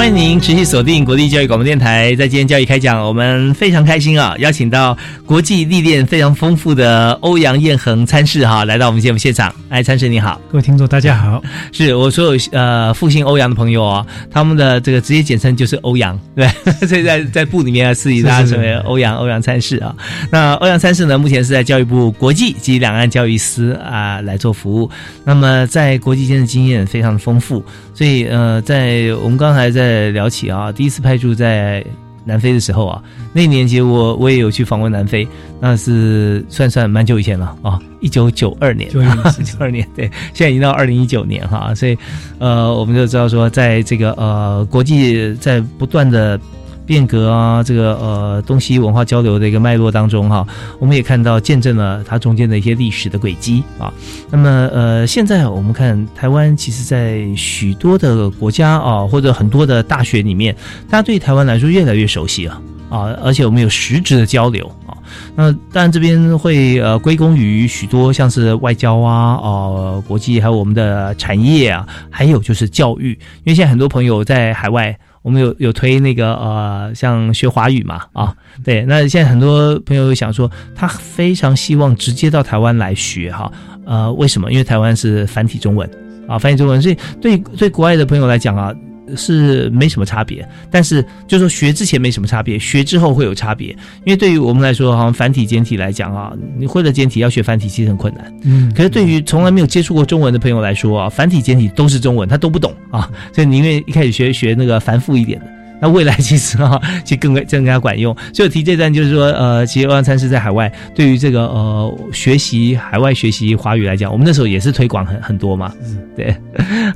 [0.07, 9.53] 欢迎您持续锁定国立教育广播电台，在今天教育开讲，我们非常开心啊，邀请到国际历练非常丰富的欧阳彦恒参事哈，来到我们节目现场。
[9.67, 11.43] 哎，参事你好，各位听众大家好，
[11.73, 16.47] 是我所有呃复姓欧阳的朋友哦，他们的这个职业简称就是欧阳，对，
[16.87, 19.93] 所以在在部里面啊，赐予大家成为欧阳欧阳参事啊。
[20.31, 24.89] 那欧阳参事呢，目前是在教育部国际及两岸教育司啊来做服务，
[25.25, 27.61] 那么在国际间的经验非常的丰富，
[27.93, 31.83] 所以呃，在我们刚才在聊起啊，第一次派驻在
[32.25, 33.01] 南非的时候啊，
[33.33, 35.27] 那年其实我我也有去访问南非，
[35.59, 38.99] 那是算算蛮久以前了啊，一九九二年，九
[39.59, 41.97] 二年，对，现在已经到二零一九年哈，所以
[42.39, 46.39] 呃，我们就知道说，在这个呃国际在不断的。
[46.87, 50.47] 变革啊，这个呃东西文化交流的一个脉络当中哈，
[50.79, 53.93] 我们也看到见证了它中间的一些历史的轨迹啊。
[54.31, 60.55] 那么呃，现在我们看台湾，其实在许多的国家啊，或者很多的大学里面，
[60.89, 64.95] 大家对台湾来说越来越熟悉了啊，而且我们有实质的交流啊。
[65.35, 73.11] 那当然这边会呃归功于许多像是外交啊、呃国际，还有我们的产业啊，还有就是教育，
[73.43, 74.97] 因为现在很多朋友在海外。
[75.27, 83.51] 我们有有推那个呃，像学华语嘛啊，对，那现在很多朋友想说，他非常希望直接到台湾来学哈，
[83.85, 84.49] 呃，为什么？
[84.49, 85.89] 因为台湾是繁体中文
[86.29, 88.73] 啊，繁体中文，所以对对国外的朋友来讲啊。
[89.15, 93.69] 是没什么差别，但是就说学之前没什么差别，学之后会有差别。
[94.03, 98.33] 因为对于我们来说，好像繁体简体来讲啊，你会了简体要学繁体其实很困难。
[98.43, 105.56] 嗯，可是对于从来没有接触过中文的朋友来说啊，繁体简体都是中文，他都不懂啊，所以宁愿一开始学学那个繁复一点的。
[105.79, 108.15] 那未来其实啊，其实更更加管用。
[108.33, 115.71] 所以我提这段就是说，呃，其实欧阳参是在海外，对于这个呃学习海外学习华语来讲，我们那时候也是推广很很多嘛。
[115.83, 116.35] 嗯，对。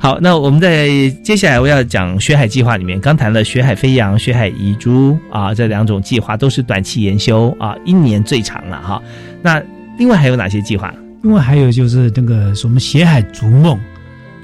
[0.00, 0.88] 好，那我们在
[1.22, 9.02] 接下来我要讲学海计划里面，刚谈了学海飞扬、学海遗珠啊，这两种计划都是短期研修啊，一年最长了哈。
[9.42, 9.62] 那
[9.98, 10.92] 另外还有哪些计划？
[11.22, 13.78] 另外还有就是那个什么学海逐梦，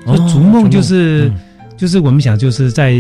[0.05, 1.35] 哦逐梦就是、嗯
[1.77, 2.94] 就是我们想就是在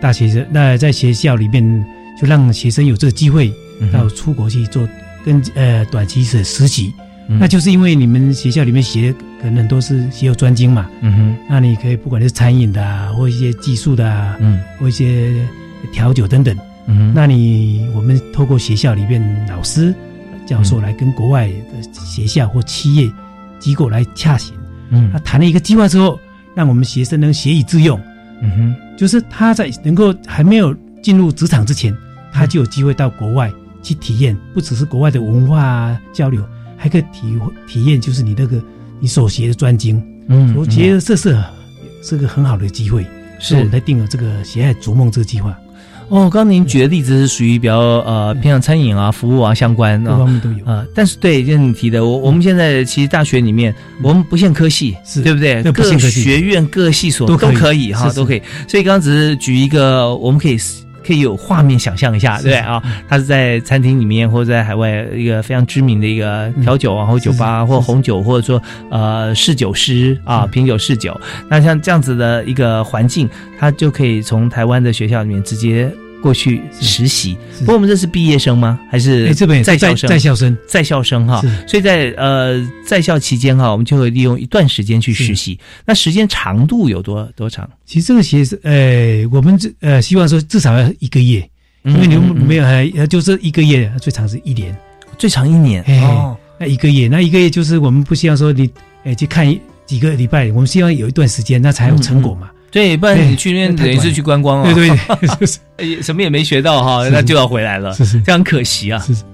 [0.00, 1.84] 大学生那在学校里面
[2.20, 4.88] 就让学生有这个机会嗯到出国去做
[5.24, 6.92] 跟呃短期的实习，
[7.28, 7.38] 嗯。
[7.38, 15.32] 那就是因为你们学校里面学可能很多是学有专精嘛，嗯哼，那你可以不管是餐饮的啊，或一些技术的啊，嗯，或一些
[15.92, 16.56] 调酒等等，
[16.86, 17.12] 嗯哼。
[17.14, 19.94] 那你我们透过学校里面老师、
[20.46, 23.08] 教授来跟国外的学校或企业
[23.60, 24.54] 机构来洽询，
[24.90, 25.10] 嗯。
[25.12, 26.18] 他谈了一个计划之后，
[26.54, 28.00] 让我们学生能学以致用，
[28.42, 31.96] 嗯哼，就是他在能够还没有进入职场之前，
[32.32, 36.44] 他就有机会到国外去体验，不只是国外的文化啊交流，
[36.76, 38.62] 还可以体体验就是你那个
[39.00, 40.02] 你所学的专精。
[40.28, 41.42] 嗯我觉得这是
[42.02, 43.02] 是个很好的机会，
[43.40, 45.56] 是所以我们才定了这个“喜爱逐梦”这个计划。
[46.08, 50.58] 哦，刚刚您举的例子是属于比较呃偏向餐饮啊、服务啊相关各啊方面都有。
[50.64, 55.62] 呃，但是对，就是你提的，我我们现在其实大学里面，我们不限科系，是对不对？
[55.72, 58.42] 各学院、各系所都可以哈，都可以。
[58.66, 60.56] 所以刚刚只是举一个，我们可以
[61.08, 62.82] 可以有画面想象一下，对不对啊？
[63.08, 71.18] 他是在餐厅里面或者在海外一个非常知名的一个调酒啊，或酒吧或红酒，或者说呃侍酒师啊，品酒侍酒。
[71.48, 73.26] 那像这样子的一个环境，
[73.58, 75.90] 他就可以从台湾的学校里面直接。
[76.22, 78.78] 过去实习，不过我们这是毕业生吗？
[78.90, 80.08] 还是哎这边也在校生？
[80.08, 81.40] 在在校生，在校生哈。
[81.66, 85.58] 所以在呃在校期间哈，我们就会利用一段时间去实习。
[85.84, 87.68] 那时间长度有多多长？
[87.86, 91.48] 其实这个其实，呃，我们这呃希望说至少要一个月，
[91.84, 94.76] 因为你嗯嗯没有还呃就是一个月，最长是一年，
[95.16, 96.36] 最长一年哎哦。
[96.58, 98.68] 那一个月，那一个月就是我们不希望说你
[99.04, 99.46] 哎去看
[99.86, 102.50] 几个礼拜，我们希望有一段时间，那才有成果嘛。
[102.70, 104.72] 对，不然你去那边等于是去观光啊。
[104.74, 108.20] 对对，就 是哎什么也没学到哈，那就要回来了，是是。
[108.22, 108.98] 这样可惜啊。
[109.00, 109.24] 是是。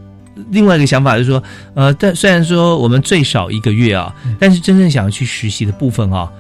[0.51, 1.43] 另外一个想法就是说，
[1.75, 4.37] 呃，但虽然说我们最少一个月啊，嗯。
[4.39, 6.31] 但是真正想要去实习的部分啊，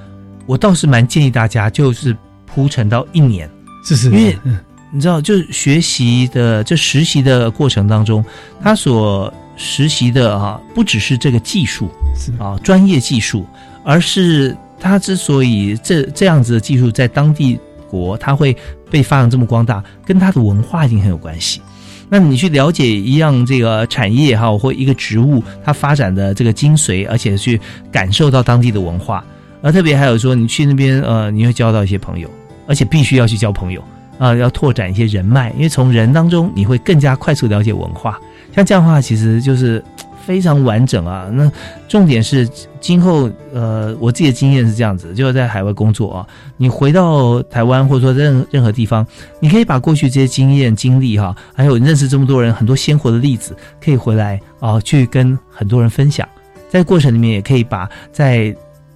[0.46, 3.48] 我倒是蛮建议大家就是铺陈到一年，
[3.84, 4.58] 是是，因为嗯。
[4.92, 8.24] 你知道，就是学习的这实习的过程当中，
[8.62, 12.30] 他所实习的啊，不只是这个技术是。
[12.38, 13.44] 啊专业技术，
[13.84, 14.56] 而是
[14.88, 17.58] 他之所以这这样子的技术在当地
[17.90, 18.56] 国，它会
[18.90, 21.60] 被发扬这么光大，跟他的文化一定很有关系。
[22.08, 27.58] 那你去了解一样这个产业哈，或一个植物它发展的这个精髓，而且去
[27.90, 29.24] 感受到当地的文化，
[29.62, 32.28] 而特别还有说，你去那边呃，你会交到一些朋友，
[32.68, 33.82] 而且必须要去交朋友
[34.18, 38.20] 啊、要拓展一些人脉，因为从人当中你会更加快速了解文化。
[38.54, 39.82] 像这样的话，其实就是
[40.24, 41.28] 非常完整啊。
[41.32, 41.50] 那
[41.86, 42.48] 重点是
[42.80, 49.06] 今后呃，我自己的经验是这样子，就是在海外工作啊，你回到台湾或者说任任何地方，
[49.40, 56.26] 你可以把过去这些经验经历哈、还有认识这么多人很多鲜活的例子，可以回来啊、去跟很多人分享。
[56.68, 58.54] 在过程里面，也可以把在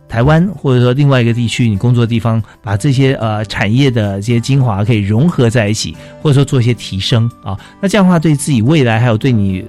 [0.08, 7.56] 台湾或者说另外一个地区你工作的地方，把这些呃产业的这些精华可以融合在一起，或者说做一些提升啊。
[7.80, 9.64] 那这样的话，对自己未来还有对你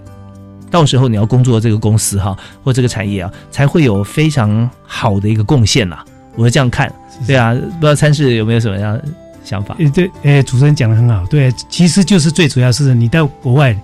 [0.69, 6.03] 到时候你要工作这个公司哈，或这个产业啊，才会有非常好的一个贡献啦。
[6.35, 6.93] 我是这样看，
[7.27, 8.99] 对啊，不知道参事有没有什么样
[9.43, 9.75] 想法？
[9.79, 13.77] 呃，对，呃，主持人讲的很好，对，其实就是最主要是你到国外，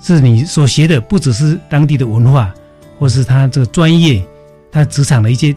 [0.00, 2.52] 是你所学的不只是当地的文化，
[2.98, 4.24] 或是他这个专业，
[4.70, 5.52] 他职场的一些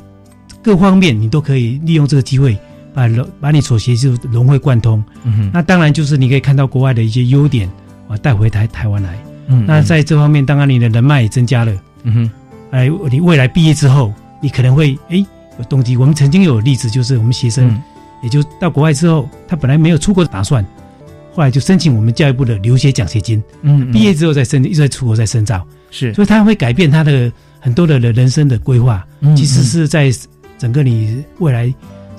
[0.64, 2.58] 各方面，你都可以利用这个机会
[2.94, 5.04] 把融把你所学就融会贯通。
[5.24, 7.70] 嗯哼，那当然就是你可以看到国外的一些优点
[8.08, 9.20] 啊，带回台台湾来。
[9.52, 11.72] 嗯那在这方面，当然你的人脉也增加了。
[12.04, 12.32] 嗯哼，
[12.72, 15.26] 哎，你未来毕业之后，你可能会哎
[15.60, 15.98] 有动机。
[15.98, 17.82] 我们曾经有例子，就是我们学生、嗯
[18.24, 20.64] 也就到国外之后，他本来没有出国的打算，
[21.34, 23.44] 后来就申请我们教育部的留学奖学金。
[23.64, 29.04] 嗯嗯毕业之后再申，一直在出国再深造，是，所以他会改变他的很多的人生的规划。
[29.22, 30.12] 嗯其实是在
[30.60, 31.74] 整个你未来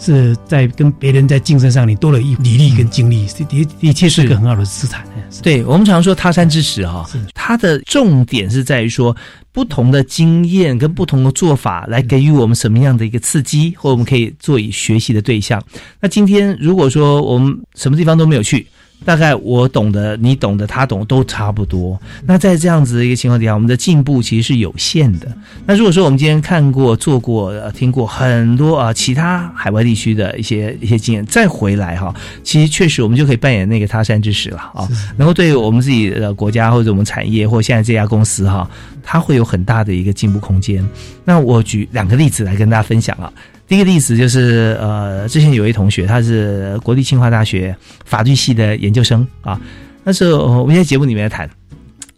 [0.05, 5.05] 是在跟别人在竞争上，你多了一履历跟经历，是的的确是个很好的资产。
[5.41, 9.17] 对我们常说他山之石哈，它的重点是在于说
[9.53, 15.62] 不同的经验跟不同的做法来给予我们什么样的一个刺激，或我们可以做以学习的对象。
[16.01, 18.67] 那今天如果说我们什么地方都没有去。
[19.05, 22.01] 大概我懂得，你懂得，他懂都差不多。
[22.27, 25.27] 那在这样子的一个情况底下，我们的进步其实是有限的。
[25.67, 38.69] 那如果说我们今天看过、做过、呃、听过很多啊、其他海外地区的一些一些经验，再回来哈，其实确实我们就可以扮演那个他山之石了啊，能够对我们自己的国家或者我们产业或现在这家公司哈，
[39.03, 40.85] 它会有很大的一个进步空间。
[41.25, 43.33] 那我举两个例子来跟大家分享啊。
[43.73, 49.58] 第一个例子就是，呃，之前有一同学，他是国立清华大学法律系的研究生啊。
[50.04, 51.48] 那时候我们在节目里面谈，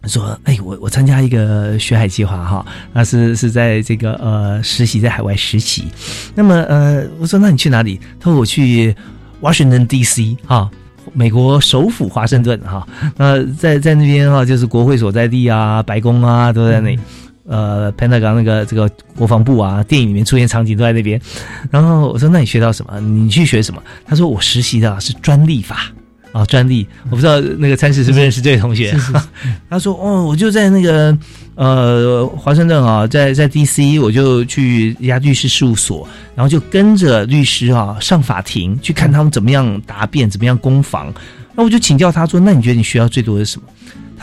[0.06, 5.84] 说，哎，我我参加一个学海计划哈，那是是在这个呃实习，在海外实习。
[6.34, 8.00] 那么呃，我说那你去哪里？
[8.18, 8.92] 他说我去
[9.40, 10.36] Washington D.C.
[10.46, 10.68] 哈。
[11.12, 12.84] 美国首府华盛顿哈，
[13.18, 16.98] 呃，在在那边哈，就是国会所在地啊，白宫啊，都在那里。
[17.46, 21.20] 呃，Pentagon 那个这个国防部啊，电影里面出现场景都在那边。
[21.70, 22.98] 然后我说：“那你学到什么？
[23.00, 25.92] 你去学什么？”他说：“我实习的是专利法。”
[26.32, 26.84] 啊专利。
[27.10, 28.92] 我不知道那个参事是不是认识这位同学？
[29.70, 31.16] 他说哦，我就在那个
[31.54, 34.00] 呃华盛顿啊，在在 D.C.
[34.00, 41.14] 我就去一家律师事务所，然后就跟着律师啊上法庭去看他们怎么样答辩，怎么样攻防。
[41.54, 43.68] 那我就请教他说，那你觉得你学到最多的是什么？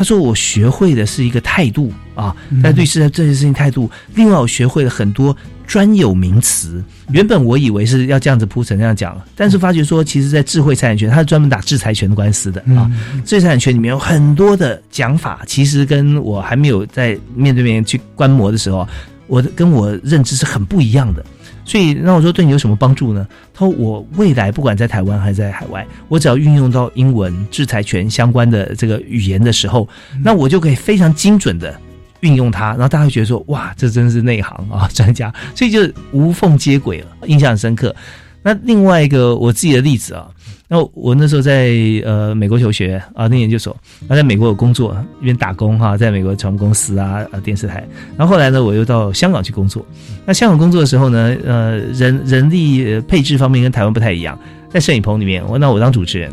[0.02, 3.88] 他说我学会的是一个态度啊，在律师的这件事情态度。
[4.16, 5.38] 另外，我学会了很多
[5.68, 6.84] 专有名词。
[7.12, 12.89] 原本我以为是要这样子铺陈这样讲，但是发觉说，其实，在智慧财产权，它是专门打制裁权的官司的啊。
[13.24, 18.88] 智慧财产权里面有很多的讲法，其实跟我还没有在面对面去观摩的时候，
[19.28, 21.24] 我的跟我认知是很不一样的。
[21.72, 23.26] 所以，那我说对你有什么帮助呢？
[23.53, 29.88] 他说我未来不管在台湾还是在海外，我只要运用到英文制裁权相关的这个语言的时候，
[30.22, 31.74] 那我就可以非常精准的
[32.19, 37.95] 运用它，然后大家会觉得说，哇，这真是内行啊， 专家，所以就无缝接轨了，印象很深刻。
[38.43, 40.28] 那另外一个我自己的例子啊。
[40.74, 43.76] 那我那时候在呃美国求学啊，念研究所，
[44.07, 47.86] 啊在美国有工作，一边打工哈，在美国传媒公司啊，啊电视台。
[48.17, 49.86] 然后后来呢，我又到香港去工作。
[50.26, 56.32] 那香港工作的时候呢，呃人人力配置方面跟台湾不太一样，在摄影棚里面，我那我当主持人。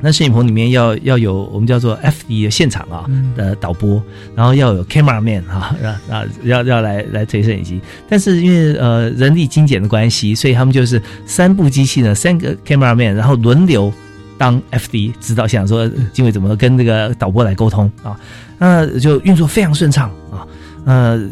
[0.00, 3.04] 那摄影棚里面要要有我们叫做 F D 的现场啊
[3.36, 4.02] 的导播，
[4.34, 5.76] 然后要有 camera man 啊，
[6.10, 7.80] 啊要要来来推摄影机。
[8.08, 13.92] 但是因为呃人力精简的关系，所以他们就是三部机器呢，三个 camera man，然后轮流
[14.36, 18.18] 当 F D 指导，想说经纬怎么跟这个导播来沟通啊，
[18.58, 20.46] 那就运作非常顺畅啊，
[20.84, 21.28] 呃。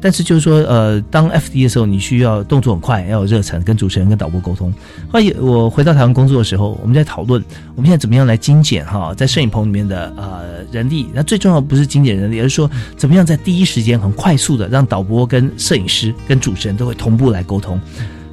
[0.00, 4.72] 但是就是说，呃，当 F D 的时候，你需要动作很快，要有热忱，跟主持人、跟导播沟通。
[5.10, 7.42] 后来我回到台湾工作的时候，我们在讨论，
[7.74, 11.08] 我们现在怎么样来精简哈，在摄影棚里面的呃人力。
[11.12, 17.80] 那最重要不是精简人力，而是说怎么样在第一时间很快速的让导播、跟摄影师、跟主持人都会同步来沟通。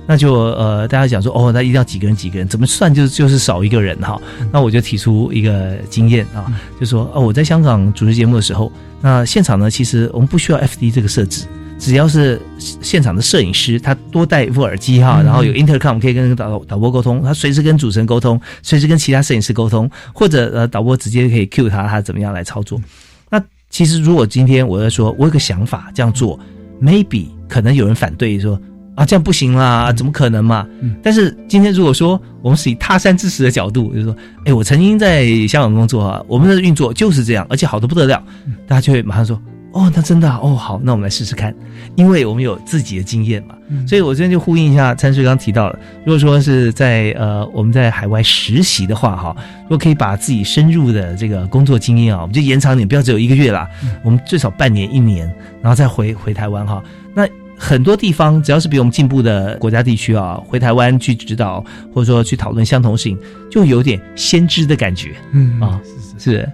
[0.07, 4.21] 那就呃，大家讲说，哦，那一定要几个人几个人，怎么算就就是少一个人哈。
[4.51, 6.45] 那我就提出一个经验啊，
[6.79, 8.71] 就说哦，我在香港主持节目的时候。
[9.01, 9.69] 那现场呢？
[9.69, 11.45] 其实我们不需要 F D 这个设置，
[11.77, 22.81] 只要是现场的摄影师，他多戴一副耳机哈，然后有 intercom 可以跟导导播沟通，他随时跟主持人沟通，随时跟其他摄影师沟通，或者呃导播直接可以 cue 他，他怎么样来操作。
[23.29, 23.39] 那
[23.69, 26.39] 其实如果今天我在说，我有个想法这样做
[26.81, 28.59] ，maybe 可能有人反对说
[28.95, 30.65] 啊这样不行啦，怎么可能嘛？
[31.03, 34.15] 但是今天如果说我们是以他山之石的角度，就是说，
[34.45, 38.23] 哎，我曾经在香港工作啊，我们的运作就是这样，而且好的不得了，
[38.65, 39.39] 大家就会马上说，
[39.73, 41.53] 哦，那真的哦，好，那我们来试试看，
[41.95, 43.55] 因为我们有自己的经验嘛。
[43.85, 53.67] 所以我这边就呼应一下参事刚提到了，如果说是在呃我们在海外实习的话，哈，如果可以把自己深入的这个工作经验啊，我们就延长点，不要只有一个月啦，
[54.03, 55.27] 我们最少半年一年，
[55.61, 56.81] 然后再回回台湾哈，
[57.13, 57.27] 那。
[57.57, 63.17] 很多地方只要是比我们进步的国家地区啊，回台湾去指导或者说去讨论相同性，
[63.49, 65.79] 就有点先知的感觉，嗯啊，
[66.17, 66.31] 是。
[66.31, 66.51] 是，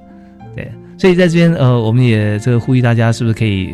[0.55, 3.69] 对，所以在这边呃，我们也这个呼吁大家，是不是可以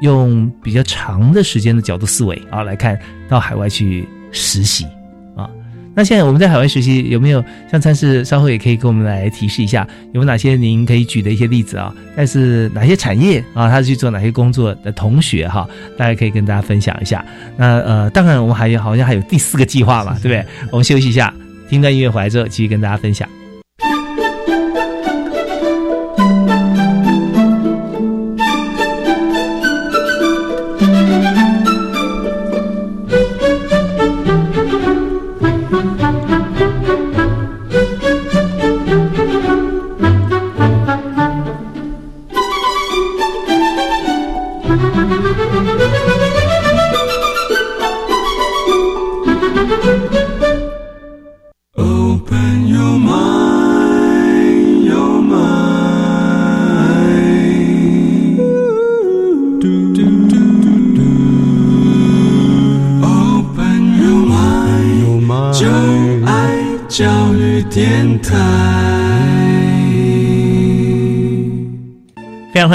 [0.00, 4.86] 用比较长的时间的角度思维啊，来看到海外去实习。
[5.94, 11.94] 那现在我们在海外学习有没有像参事稍后也可以给我们来提示一下，有没有哪些您可以举的一些例子啊？
[12.16, 17.24] 但是哪些产业啊，他去做哪些工作的同学哈，大家可以跟大家分享一下。
[17.56, 20.44] 那呃，当然我们还有好像还有第四个计划嘛，对不对？
[20.72, 21.32] 我们休息一下，
[21.68, 23.28] 听段音乐回来之后，继续跟大家分享。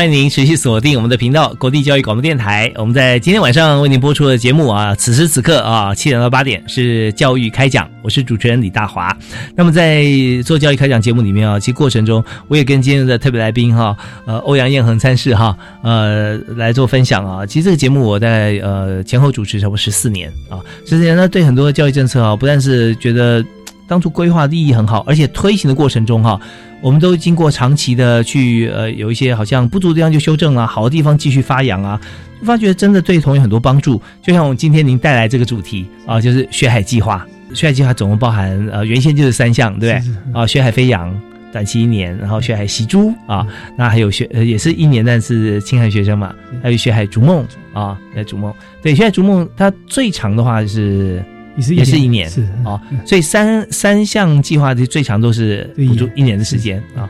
[0.10, 2.72] 您持续锁定我们的频道——国际教育广播电台。
[2.76, 9.16] 我们在今天晚上为您播出的节目啊，此时此刻啊，七点到八点是教育开讲，我是主持人李大华。
[9.56, 10.06] 那么在
[10.46, 13.96] 做教育开讲节目里面啊，其实过程中我也跟今天的特别来宾哈，
[14.26, 17.46] 呃，欧阳彦恒参事哈，呃，来做分享啊。
[17.46, 23.44] 其实这个节目我在呃前后主持差不多十四年啊，十四年呢，对很多教育政策啊，不但是觉得
[23.90, 26.40] 当初规划利益很好，而且推行的过程中哈。
[26.82, 32.00] 我们都经过长期的去呃，有一些好像不足的地方就修正啊，好的地方继续发扬啊，
[32.40, 34.02] 就发觉真的对同学很多帮助。
[34.22, 40.40] 就像我们今天您带来这个主题啊，就是学海计划学海计划总共包含呃原先就是三项，对不对？
[40.40, 41.14] 啊，学海飞扬。
[41.52, 43.44] 短期一年，然后学海习珠啊，
[43.76, 46.32] 那还有学呃也是一年，但是青海学生嘛，
[46.62, 48.54] 还有学海逐梦啊，学海逐梦。
[48.84, 51.26] 对，学海逐梦它最长的话是
[51.60, 57.10] 也是一也是一年年是啊，所以三三项计划的最长都是补助一年的时间啊。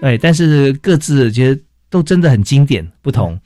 [0.00, 3.38] 对，但是各自觉得都真的很经典不同。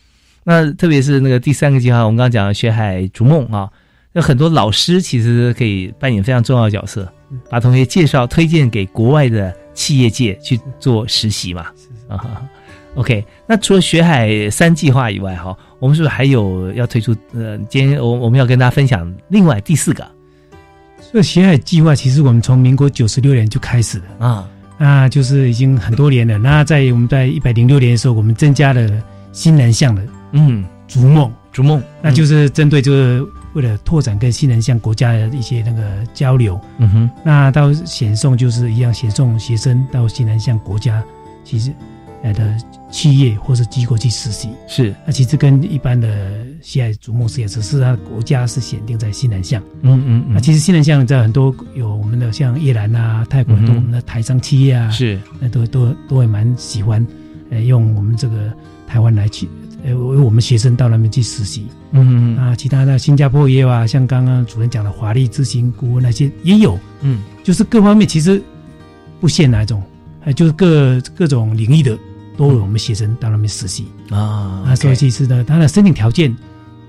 [0.45, 3.69] 那特别是那个第三个计划，我们刚刚讲的学海逐梦啊，
[4.13, 7.13] 有很多老师其实可以扮演非常重要的角色，
[7.51, 11.67] 把同学介绍推荐给国外的企业界去做实习嘛。
[12.09, 12.41] 啊
[12.95, 13.23] ，OK。
[13.47, 17.15] 那除了学海三计划以外，哈，我们是不是还有要推出？
[17.35, 20.09] 呃，今天我我们要跟大家分享另外第四个
[21.17, 24.05] 这个学海计划其实我们从民国九十六年就开始了。
[24.29, 24.47] 啊，
[24.77, 26.37] 那就是已经很多年了。
[26.37, 28.87] 那在我们在一百零六年的时候，我们增加了
[29.33, 30.63] 新南向的嗯。
[30.87, 36.61] 逐梦，逐梦，那就是针对就是为了拓展跟新南向国家的一些那个交流。
[36.77, 41.03] 嗯哼，那到选送就是一样，选送学生到新南向国家，
[41.43, 41.73] 其实
[42.23, 42.57] 呃的
[42.91, 44.51] 企业或是机构去实习。
[44.69, 49.63] 是，那其实跟一般的西海逐梦事业，只是它国家是选定在西南向。
[49.83, 50.35] 嗯嗯嗯。
[50.35, 57.07] 那其实西南向在很多有我们的像越南啊、泰国很多我们的台商企业啊，是，那都都都会蛮喜欢，
[57.51, 58.53] 呃，用我们这个
[58.85, 59.49] 台湾来去，
[59.85, 61.69] 呃，为我们学生到那边去实习。
[61.93, 68.43] 嗯嗯啊，其他的新加坡也有啊，像刚刚主任讲的华丽之行顾问那些也有，嗯，就是各方面其实
[69.21, 69.81] 不限哪一种，
[70.25, 71.97] 呃，就是各各种领域的
[72.37, 73.87] 都有我们学生到那边实习。
[74.11, 76.35] 啊啊，所以其实呢，它的申请条件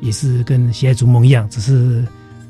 [0.01, 2.03] 也是跟喜爱逐梦一样，只是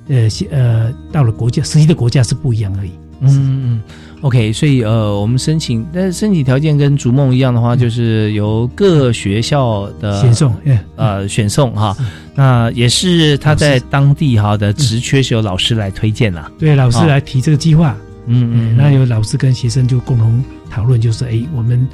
[0.07, 2.91] 呃呃到了国家实际的国家是不一样而已。
[3.19, 3.31] 嗯
[3.65, 3.81] 嗯
[4.21, 11.97] ，OK，所以呃，我们申请，但是申请条件跟逐梦一样的话，就是由各学校的选送嗯呃选送哈，
[12.35, 16.51] 那也是他在当地哈的职缺是由老师来推荐啦。
[16.59, 21.87] 对，老师哦来提这个计划，嗯嗯，那有老师跟学生就共同讨论，就是哎，我们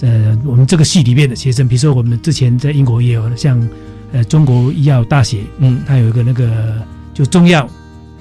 [0.00, 3.60] 呃我们这个系里面的学生，比如说我们之前在英国也有像
[4.12, 6.82] 呃中国医药大学，嗯，它有一个那个
[7.14, 7.68] 就中药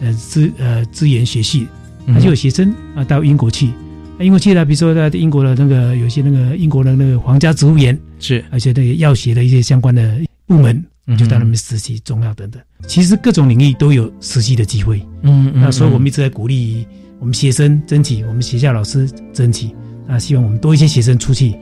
[0.01, 1.67] 呃资呃资源学系，
[2.05, 3.71] 嗯它就有学生啊到英国去，
[4.17, 10.83] 那英国去了，比如说在英国的那个有些那个英国的那个皇家植物园，是而且那个药学的一些相关的部门。
[11.17, 14.99] 就到那边实习，中药等等，其实各种领域都有实习的机会。
[15.23, 16.85] 嗯嗯那所以我们一直在鼓励
[17.17, 19.71] 我们学生争取，我们学校老师争取，
[20.07, 21.55] 那希望我们多一些学生出去。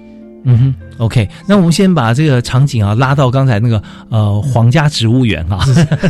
[0.47, 5.59] 嗯哼，OK，那我们先把这个场景啊拉到刚才那个呃皇家植物园哈，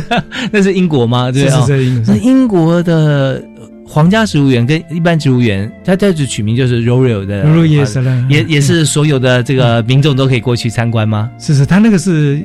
[0.52, 1.30] 那是英国吗？
[1.32, 3.42] 对啊，是是是英国那英国的
[3.86, 11.28] 皇家植物园跟一般植物园，它它就取名就是 Royal 的 Royal 也啊是啦也也是所有的这个民众都可以过去参观吗？
[11.38, 12.40] 是是，它那个是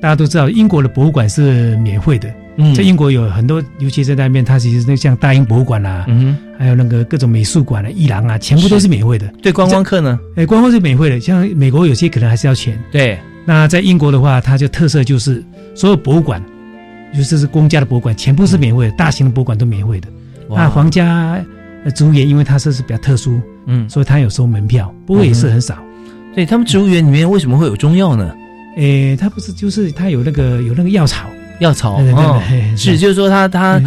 [0.00, 2.28] 大家都知道，英国的博物馆是免费的。
[2.56, 9.26] 嗯在英国有很多留学生在那边，它其实那像大英博物馆啊，嗯还有那个各种美术馆啊、艺廊啊，全部都是免费的。
[9.42, 10.18] 对观光客呢？
[10.36, 12.78] 哎，观光是免费的，像美国有些可能还是要钱。
[12.90, 15.42] 对，那在英国的话，它就特色就是
[15.74, 16.42] 所有博物馆，
[17.14, 20.08] 尤其是公家的博物馆，全部是免费的，大型的博物馆都免费的。
[20.48, 21.42] 哇那皇家
[21.84, 25.78] 呃植物园，因为它这是比较特殊，嗯，所以它有收门票，不过也是很少。
[26.34, 28.34] 对他们植物园里面为什么会有中药呢？
[28.76, 31.28] 诶，它不是就是它有那个有那个药草，
[31.62, 32.42] 药草对对对哦
[32.76, 33.80] 是，就是说它它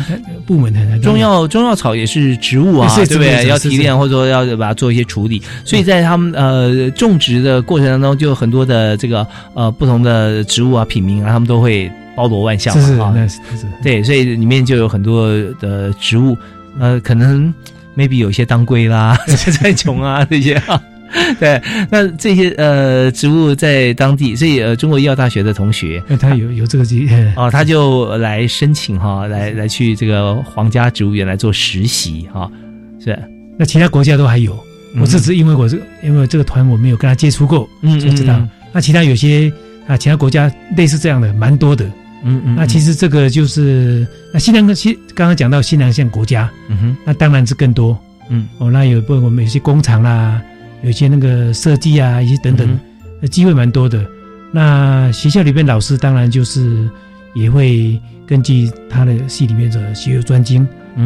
[0.45, 3.47] 部门的中药中药草也是植物啊，对不对？
[3.47, 13.13] 要提炼或者说要把它做一些处理，所以在他们呃种植的过程当中，就有很多的这个呃不同的植物啊品名啊，他们都会包罗万象是是嘛啊。
[13.15, 13.65] 那是是。
[13.83, 16.37] 对，所以里面就有很多的植物，
[16.79, 17.53] 呃，可能
[17.97, 20.81] maybe 有一些当归啦、 菜虫啊这些啊。
[21.39, 32.51] 对，那这些呃植物在当地，所以呃中国医药大学的同学，那它有有这个机，哦， 他就来申请哈，来来去这个皇家植物园来做实习哈，
[33.03, 33.17] 是，
[33.57, 34.57] 那其他国家都还有。
[34.97, 38.41] 我只是因为我这个因为这个团我没有跟他接触过，嗯就知道。
[38.71, 39.51] 那其他有些
[39.87, 41.85] 啊，其他国家类似这样的蛮多的。
[42.23, 47.97] 嗯嗯那其实这个就是那西南西刚刚讲到西南向国家，嗯哼，那当然是更多。
[48.29, 50.41] 嗯，哦，那有不我们有些工厂啦，
[50.85, 52.79] 有一些那个设计啊，一些等等
[53.31, 54.05] 机会蛮多的。
[54.51, 56.87] 那学校里面老师当然就是
[57.33, 60.65] 也会根据他的系里面的学有专精，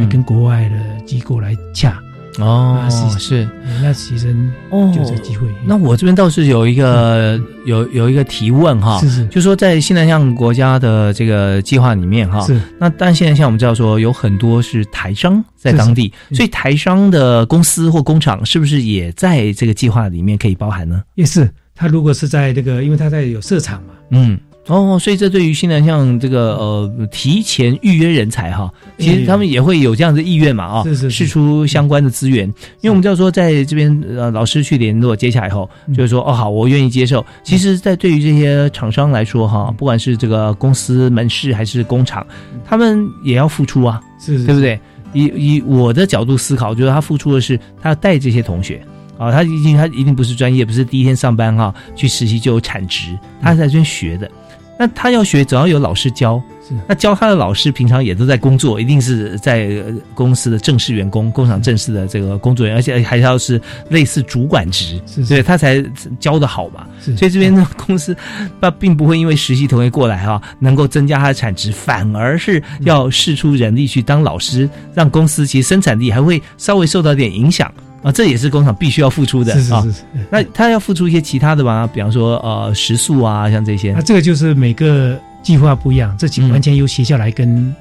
[0.09, 1.97] 跟国外的机构来洽。
[2.41, 3.49] 哦是是，
[3.81, 4.35] 那其实
[4.69, 5.47] 哦就这机会。
[5.65, 9.25] 那我这边倒是有一个有有一个提问哈，是是。
[9.27, 12.59] 就说在西南向国家的这个计划里面哈，是。
[12.79, 16.35] 那但现在像我们知道说有很多是台商在当地，是是。
[16.35, 21.01] 所以台商的公司或工厂是不是也在这个计划里面可以包含呢？
[21.15, 24.39] 也是，他如果是在这个，因为他在有设厂嘛，嗯，
[24.69, 32.47] 哦，所以这对于新南向这个呃提前预约人才哈，其实他们也会有这样的意愿嘛啊，是是试出相关的资源，
[32.81, 37.25] 因为我们知道说在这边呃老师去联络接下来后，就是说哦好，我愿意接受。
[37.43, 42.25] 其实，在对于这些厂商来说哈，不管是这个公司门市还是工厂，
[42.63, 44.79] 他们也要付出啊，是对不对？
[45.13, 48.79] 以以我的角度思考，就是他付出的是他要带这些同学。
[49.17, 54.31] 啊，他一定他一定不是专业，不是第一天上班哈，去实习就有产值，他是在这边学的。
[54.79, 56.41] 那他要学，总要有老师教。
[56.87, 63.59] 那教他的老师平常也都在工作，一定是在公司的正式员工、工厂正式的这个工作人员，而且还要是
[63.89, 65.83] 类似主管职，对他才
[66.19, 66.87] 教的好嘛。
[67.01, 68.15] 所以这边的公司，
[68.61, 77.73] 他并不会因为实习同学过来哈，能够增加他的产值，反而是要试出人力去当老师，让公司其实生产力还会稍微受到点影响。
[78.01, 79.85] 啊，这也是工厂必须要付出的啊。
[80.29, 83.93] 那他要付出一些其他的吧，比方说呃食宿啊，像这些。
[83.93, 87.75] 那这个就是每个计划不一样，这完全由学校来跟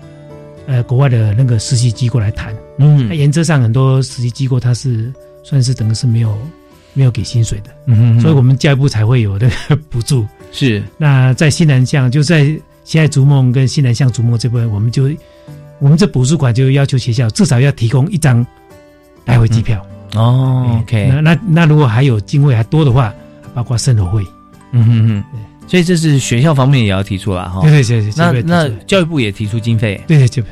[0.66, 2.54] 呃国外的那个实习机构来谈。
[2.78, 5.12] 嗯，那原则上很多实习机构它是
[5.42, 6.36] 算是等于是没有
[6.94, 7.70] 没有给薪水的。
[7.86, 10.26] 嗯，所以我们教育部才会有那个补助。
[10.52, 10.82] 是。
[10.96, 15.10] 那在西南向就在西爱逐梦跟西南向逐梦这部分，我们就
[15.78, 18.44] 我们这补助款就要求学校至少要提供一张
[19.24, 19.84] 来回机票。
[20.14, 23.12] 哦，OK，那那那如果还有经费还多的话，
[23.54, 24.26] 包括生活费，
[24.72, 25.24] 嗯哼哼，
[25.66, 27.60] 所以这是学校方面也要提出了哈。
[27.62, 30.44] 对对对，那那教育部也提出经费，对对对。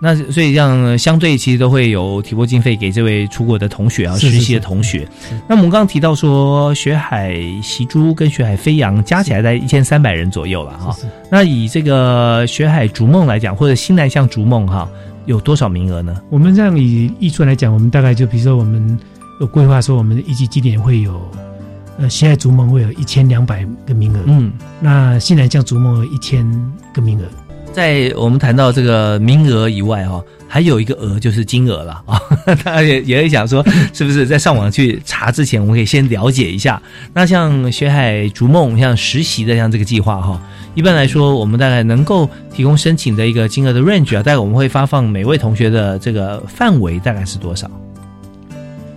[0.00, 5.08] 那所以这样相对其实都会有提拨经费给这位出国的同学啊，实习的同学。
[5.48, 10.96] 那我们刚刚提到说，学海习珠跟学海飞扬加起来在一千三百人左右了哈。
[11.30, 14.88] 那以这个学海逐梦来讲，或者新南向逐梦哈。
[15.26, 16.16] 有多少名额呢？
[16.30, 18.98] 我们这样以预算来讲，我们大概就比如说，我们
[19.40, 21.20] 有规划说，我们预计今年会有，
[21.98, 24.22] 呃，西爱逐梦会有一千两百个名额。
[24.24, 26.50] 嗯，那新南向逐梦一千
[26.94, 27.24] 个名额。
[27.78, 32.20] 在我们谈到这个名额以外，哈，还有一个额就是金额了啊。
[32.64, 33.64] 大家也也会想说，
[33.94, 36.82] 是不是在上网去查之前，我们可以先了解一下？
[37.14, 40.42] 那像学海逐梦，像实习的像这个计划，哈。
[40.74, 47.70] 一般来说，我们大概能够提供申请的一个金额的 range 啊，大概我们会发放每位同学的这个范围大概是多少？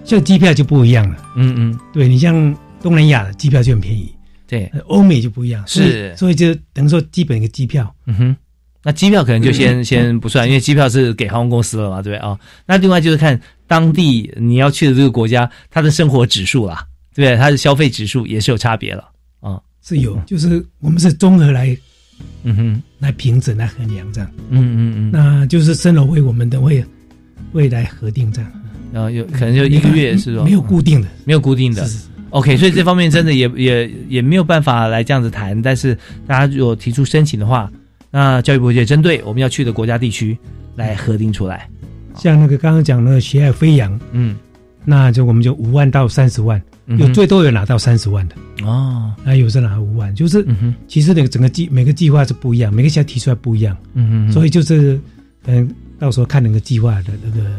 [0.04, 1.16] 像机票就不一样了。
[1.36, 4.12] 嗯嗯，对你像东南亚的机票就很便宜，
[4.48, 7.94] 对，欧美就不一样，是，所以就等于说基本一个机票。
[8.08, 8.38] 嗯哼，
[8.84, 12.28] 那机票可能就先先不算，因为机票是给航空公司了嘛，对不对？
[12.28, 12.38] 啊？
[12.66, 17.38] 那另外就是看当地你要去的这个国家，它的生活指数啦，对不对？
[17.38, 19.10] 它的消费指数也是有差别了
[19.40, 19.60] 啊。
[19.84, 21.78] 是有，就是我们是综合来，
[22.44, 26.84] 嗯哼，来评整来衡量这样，嗯嗯嗯，那就是生活费我们的会
[27.52, 28.52] 未来核定这样，
[28.92, 30.44] 然后有可能就一个月是吧？
[30.44, 31.88] 没有固定的，没有固定的
[32.30, 37.72] ，OK，所以这方面真的也也也没有办法来这样子谈，但是大家如果提出申请的话，
[38.12, 40.38] 那教育部也针对我们要去的国家地区
[40.76, 41.68] 来核定出来，
[42.16, 44.36] 像那个刚刚讲那个学海飞扬，嗯，
[44.86, 46.62] 那就我们就五万到三十万。
[46.97, 48.36] 有最多有拿到三十万的。
[48.66, 50.45] 哦，那有是拿五万，就是
[50.89, 54.99] 其实那个整个计每个计划是不一样，每个学校提出来不一样，嗯嗯，所以就是
[55.45, 57.49] 嗯，到时候看那个计划的那个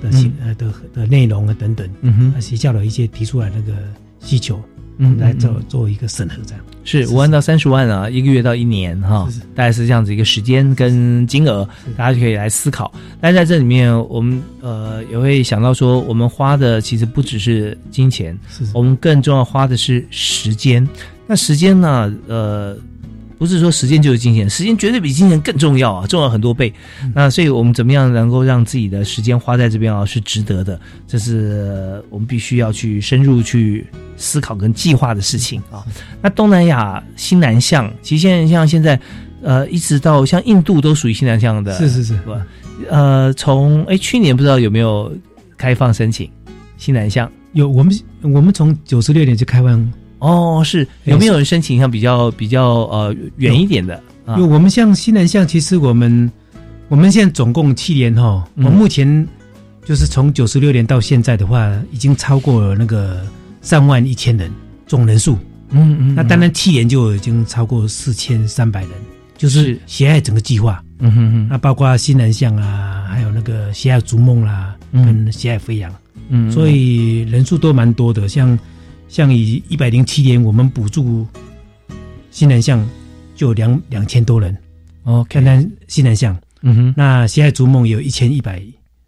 [0.00, 3.76] 的形呃的的内容啊等等，嗯哼，学校的一些提出来那个
[4.20, 4.58] 需求。
[4.98, 12.92] 嗯，来做做一个审核，这样是五万到三十万啊，一个月到一年哈，大概是这样子一个时间跟金额，大家就可以来思考。
[13.20, 18.38] 但在这里面，我们呃也会想到说，我们花的其实不只是金钱，
[18.74, 20.86] 我们更重要花的是时间。
[21.26, 22.76] 那时间呢，呃。
[23.38, 26.74] 不是说时间就是金钱，时间绝对比金钱更重要啊，重要很多倍。
[27.14, 30.78] 那所以我们怎么样能够让自己的时间花在这边啊，是值得的？
[31.06, 33.86] 这是我们必须要去深入去
[34.16, 35.86] 思考跟计划的事情啊。
[36.20, 38.98] 那东南亚新南向，其实现在像现在，
[39.40, 42.44] 呃，一直到像印度都属于新南向的，是是是，吧？
[42.90, 45.16] 呃，从哎去年不知道有没有
[45.56, 46.28] 开放申请
[46.76, 47.30] 新南向？
[47.52, 49.92] 有，我们我们从九十六年就开放。
[50.18, 54.02] 哦，是有没有人申请像比较比较呃远一点的？
[54.26, 56.30] 因为我们像西南向，其实我们
[56.88, 59.26] 我们现在总共七年哈，我目前
[59.84, 63.24] 就是从九十六年到现在的话，已经超过了那个
[63.62, 64.52] 三万一千人
[64.86, 65.38] 总人数。
[65.70, 68.90] 嗯嗯，那当然七年就已经超过四千三百人，
[69.36, 70.82] 就是喜爱整个计划。
[70.98, 75.94] 嗯哼哼，那包括西南向啊，还有那个喜爱逐梦啦，跟喜爱飞扬。
[76.28, 78.58] 嗯，所以人数都蛮多的，像。
[79.08, 81.26] 像以一百零七年，我们补助
[82.30, 82.86] 西南向
[83.34, 84.56] 就两两千多人。
[85.04, 88.62] 哦，看看西南向，嗯哼，那西海逐梦有一千一百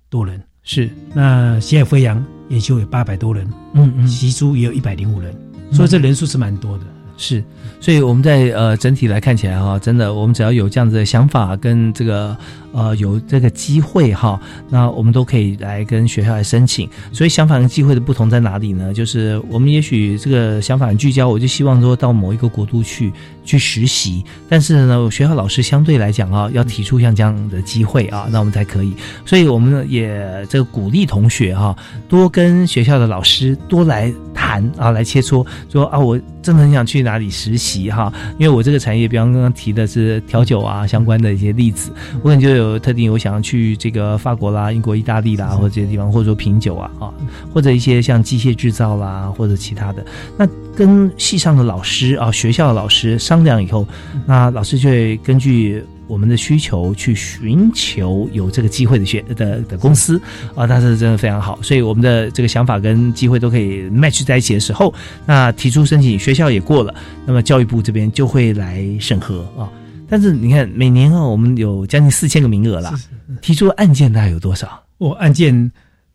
[0.08, 0.88] 多人，是。
[1.14, 5.34] 那西海飞扬研修有八百多人，嗯嗯，习书也有一百零五人，
[5.70, 6.84] 所以这人数是蛮多的。
[7.22, 7.44] 是，
[7.80, 12.34] 所以我们在呃整体来看起来哈，真的，我们只要有这样子的想法跟这个
[12.72, 14.40] 呃有这个机会哈，
[14.70, 16.88] 那我们都可以来跟学校来申请。
[17.12, 18.94] 所以想法跟机会的不同在哪里呢？
[18.94, 23.12] 就是我们也许这个想法很聚焦，我就希望说到某一个国度去
[23.44, 28.94] 去实习，但是呢，学校老师相对来讲啊，要提出像这样的机会啊，那我们才可以。
[29.26, 30.18] 所以我们也
[30.48, 31.76] 这个鼓励同学哈，
[32.08, 41.92] 多跟学校的老师多来谈啊，来切磋，说啊，我真的很想去哪里实习哈，因为我这个产业，比方刚刚提的是调酒啊相关的一些例子，
[42.22, 47.12] 我可能就有特定我想要去这个法国啦、英国、意大利啦，或者这些地方，或者说品酒啊啊，
[47.52, 50.04] 或者一些像机械制造啦，或者其他的。
[50.36, 50.46] 那
[50.76, 53.86] 跟系上的老师啊、学校的老师商量以后，
[54.26, 55.84] 那老师就会根据。
[56.10, 60.20] 我们的需求去寻求有这个机会的学的的公司
[60.56, 61.56] 啊，那是真的非常好。
[61.62, 64.92] 所以我们的这个想法跟机会都可以 match 在一起的时候，
[65.24, 66.92] 那提出申请，学校也过了，
[67.24, 69.70] 那么教育部这边就会来审核啊。
[70.08, 72.92] 但是你看，每年啊，我们有将近四千个名额了，
[73.40, 74.82] 提出案件大概有多少？
[74.98, 75.70] 哦，案件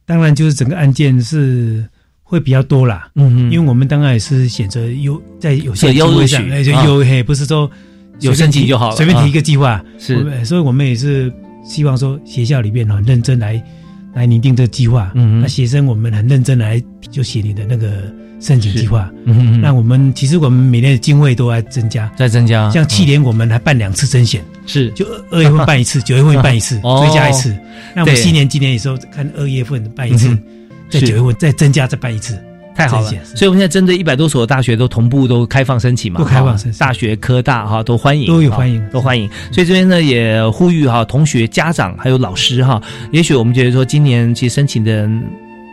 [0.05, 1.87] 当然就是整个案件是
[2.21, 3.07] 会比较多啦。
[3.15, 7.71] 嗯嗯，因为我们当然也是选择优在有些机会上，哎，就优嘿，不是说。
[8.19, 11.31] 有申请就好了，随便提一个计划是，所以我们也是
[11.65, 13.61] 希望说学校里面很认真来
[14.13, 15.11] 来拟定这个计划。
[15.15, 19.11] 嗯，那学生我们很认真来就写你的那个申请计划。
[19.25, 22.69] 嗯，那我们其实我们每年的经费都在增加，在增加。
[22.71, 27.55] 像去年我们还办两次甄选，是就二二月份办一次，九月份办一次， 追加一次。
[27.95, 30.29] 那我们新年今年也说看二月份办一次，
[30.89, 32.39] 在九月份再增加再办一次。
[32.75, 39.29] 太好了，所以我们现在针对一百多所大学都同步都开放申请嘛，都开放申请，大学科大哈都欢迎，都有欢迎，都欢迎。
[39.51, 45.23] 所以这边呢也呼吁哈同学、家长还有老师哈，也许我们觉得说今年其实申请的人。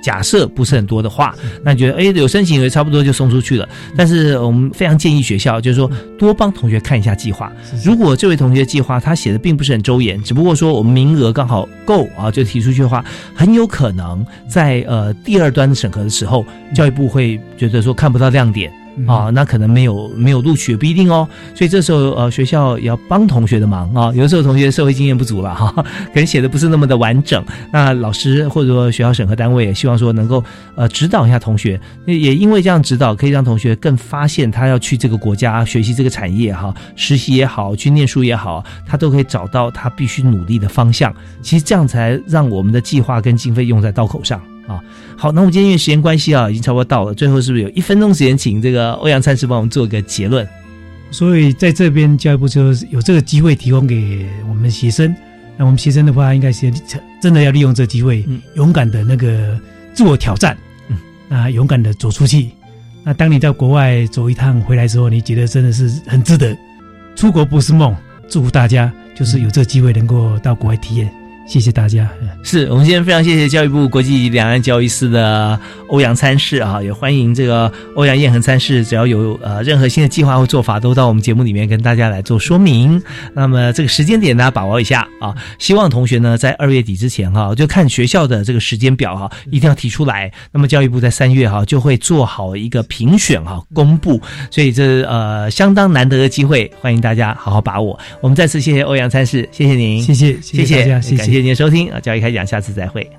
[0.03, 1.35] 假设不是很多的话，
[1.65, 3.69] 那你觉得哎有申请也差不多就送出去了。
[3.97, 7.51] 但是我们非常建议学校，就是说多帮同学看一下计划。
[7.85, 16.45] 如果这位同学计划他写的并不是很周延，只不过说我们名额刚好够啊，就提出去的话，很有可能在呃第二端审核的时候，
[16.75, 18.73] 教育部会觉得说看不到亮点。
[19.07, 44.41] 啊，那可能没有没有录取不一定哦，所以这时候呃学校要帮同学的忙啊，有的时候同学社会经验不足了 哈，可能写的不是那么的完整，那老师或者说学校审核单位也希望说能够呃指导一下同学，也因为这样指导可以让同学更发现他要去这个国家学习这个产业哈，实习也好，去念书也好，他都可以找到他必须努力的方向，其实这样才让我们的计划跟经费用在刀口上。
[44.67, 44.81] 啊，
[45.17, 50.47] 好，那我们今天因为时间关系啊，已经差不多到了，最后是不是有一分钟时间，请这个欧阳参事帮我们做个结论？
[51.11, 55.15] 所以在这边教育部就有这个机会提供给我们学生，
[55.57, 56.73] 那我们学生的话，应该是
[57.21, 59.61] 真的要利用这机会，勇敢的那个
[59.93, 60.57] 自我挑战，
[60.89, 60.97] 嗯，
[61.29, 62.51] 那，勇敢的走出去。
[63.05, 66.57] 那当你到国外走一趟回来之后，你觉得真的是很值得。
[67.15, 67.95] 出国不是梦，
[68.29, 71.13] 祝福大家就是有这个机会能够到国外体验。
[71.47, 72.09] 谢谢大家。
[72.43, 83.03] 是我们今天非常谢谢教育部国际两岸教育司的欧阳参事啊，也欢迎这个欧阳彦恒参事，只要有呃任何新的计划或做法，都到我们节目里面跟大家来做说明。
[83.35, 90.33] 那么这个时间点大家把握一下啊，希望同学呢在二月底之前哈，就看学校的这个时间表哈，一定要提出来。
[90.53, 94.21] 那么教育部在三月哈就会做好一个评选哈公布，
[94.51, 97.99] 所以这呃相当难得的机会，欢迎大家好好把握。
[98.21, 101.42] 我们再次谢谢欧阳参事，谢谢您，谢谢谢谢大家，谢谢。
[101.43, 101.99] 谢谢收听啊！
[101.99, 103.11] 教育开讲，下次再会。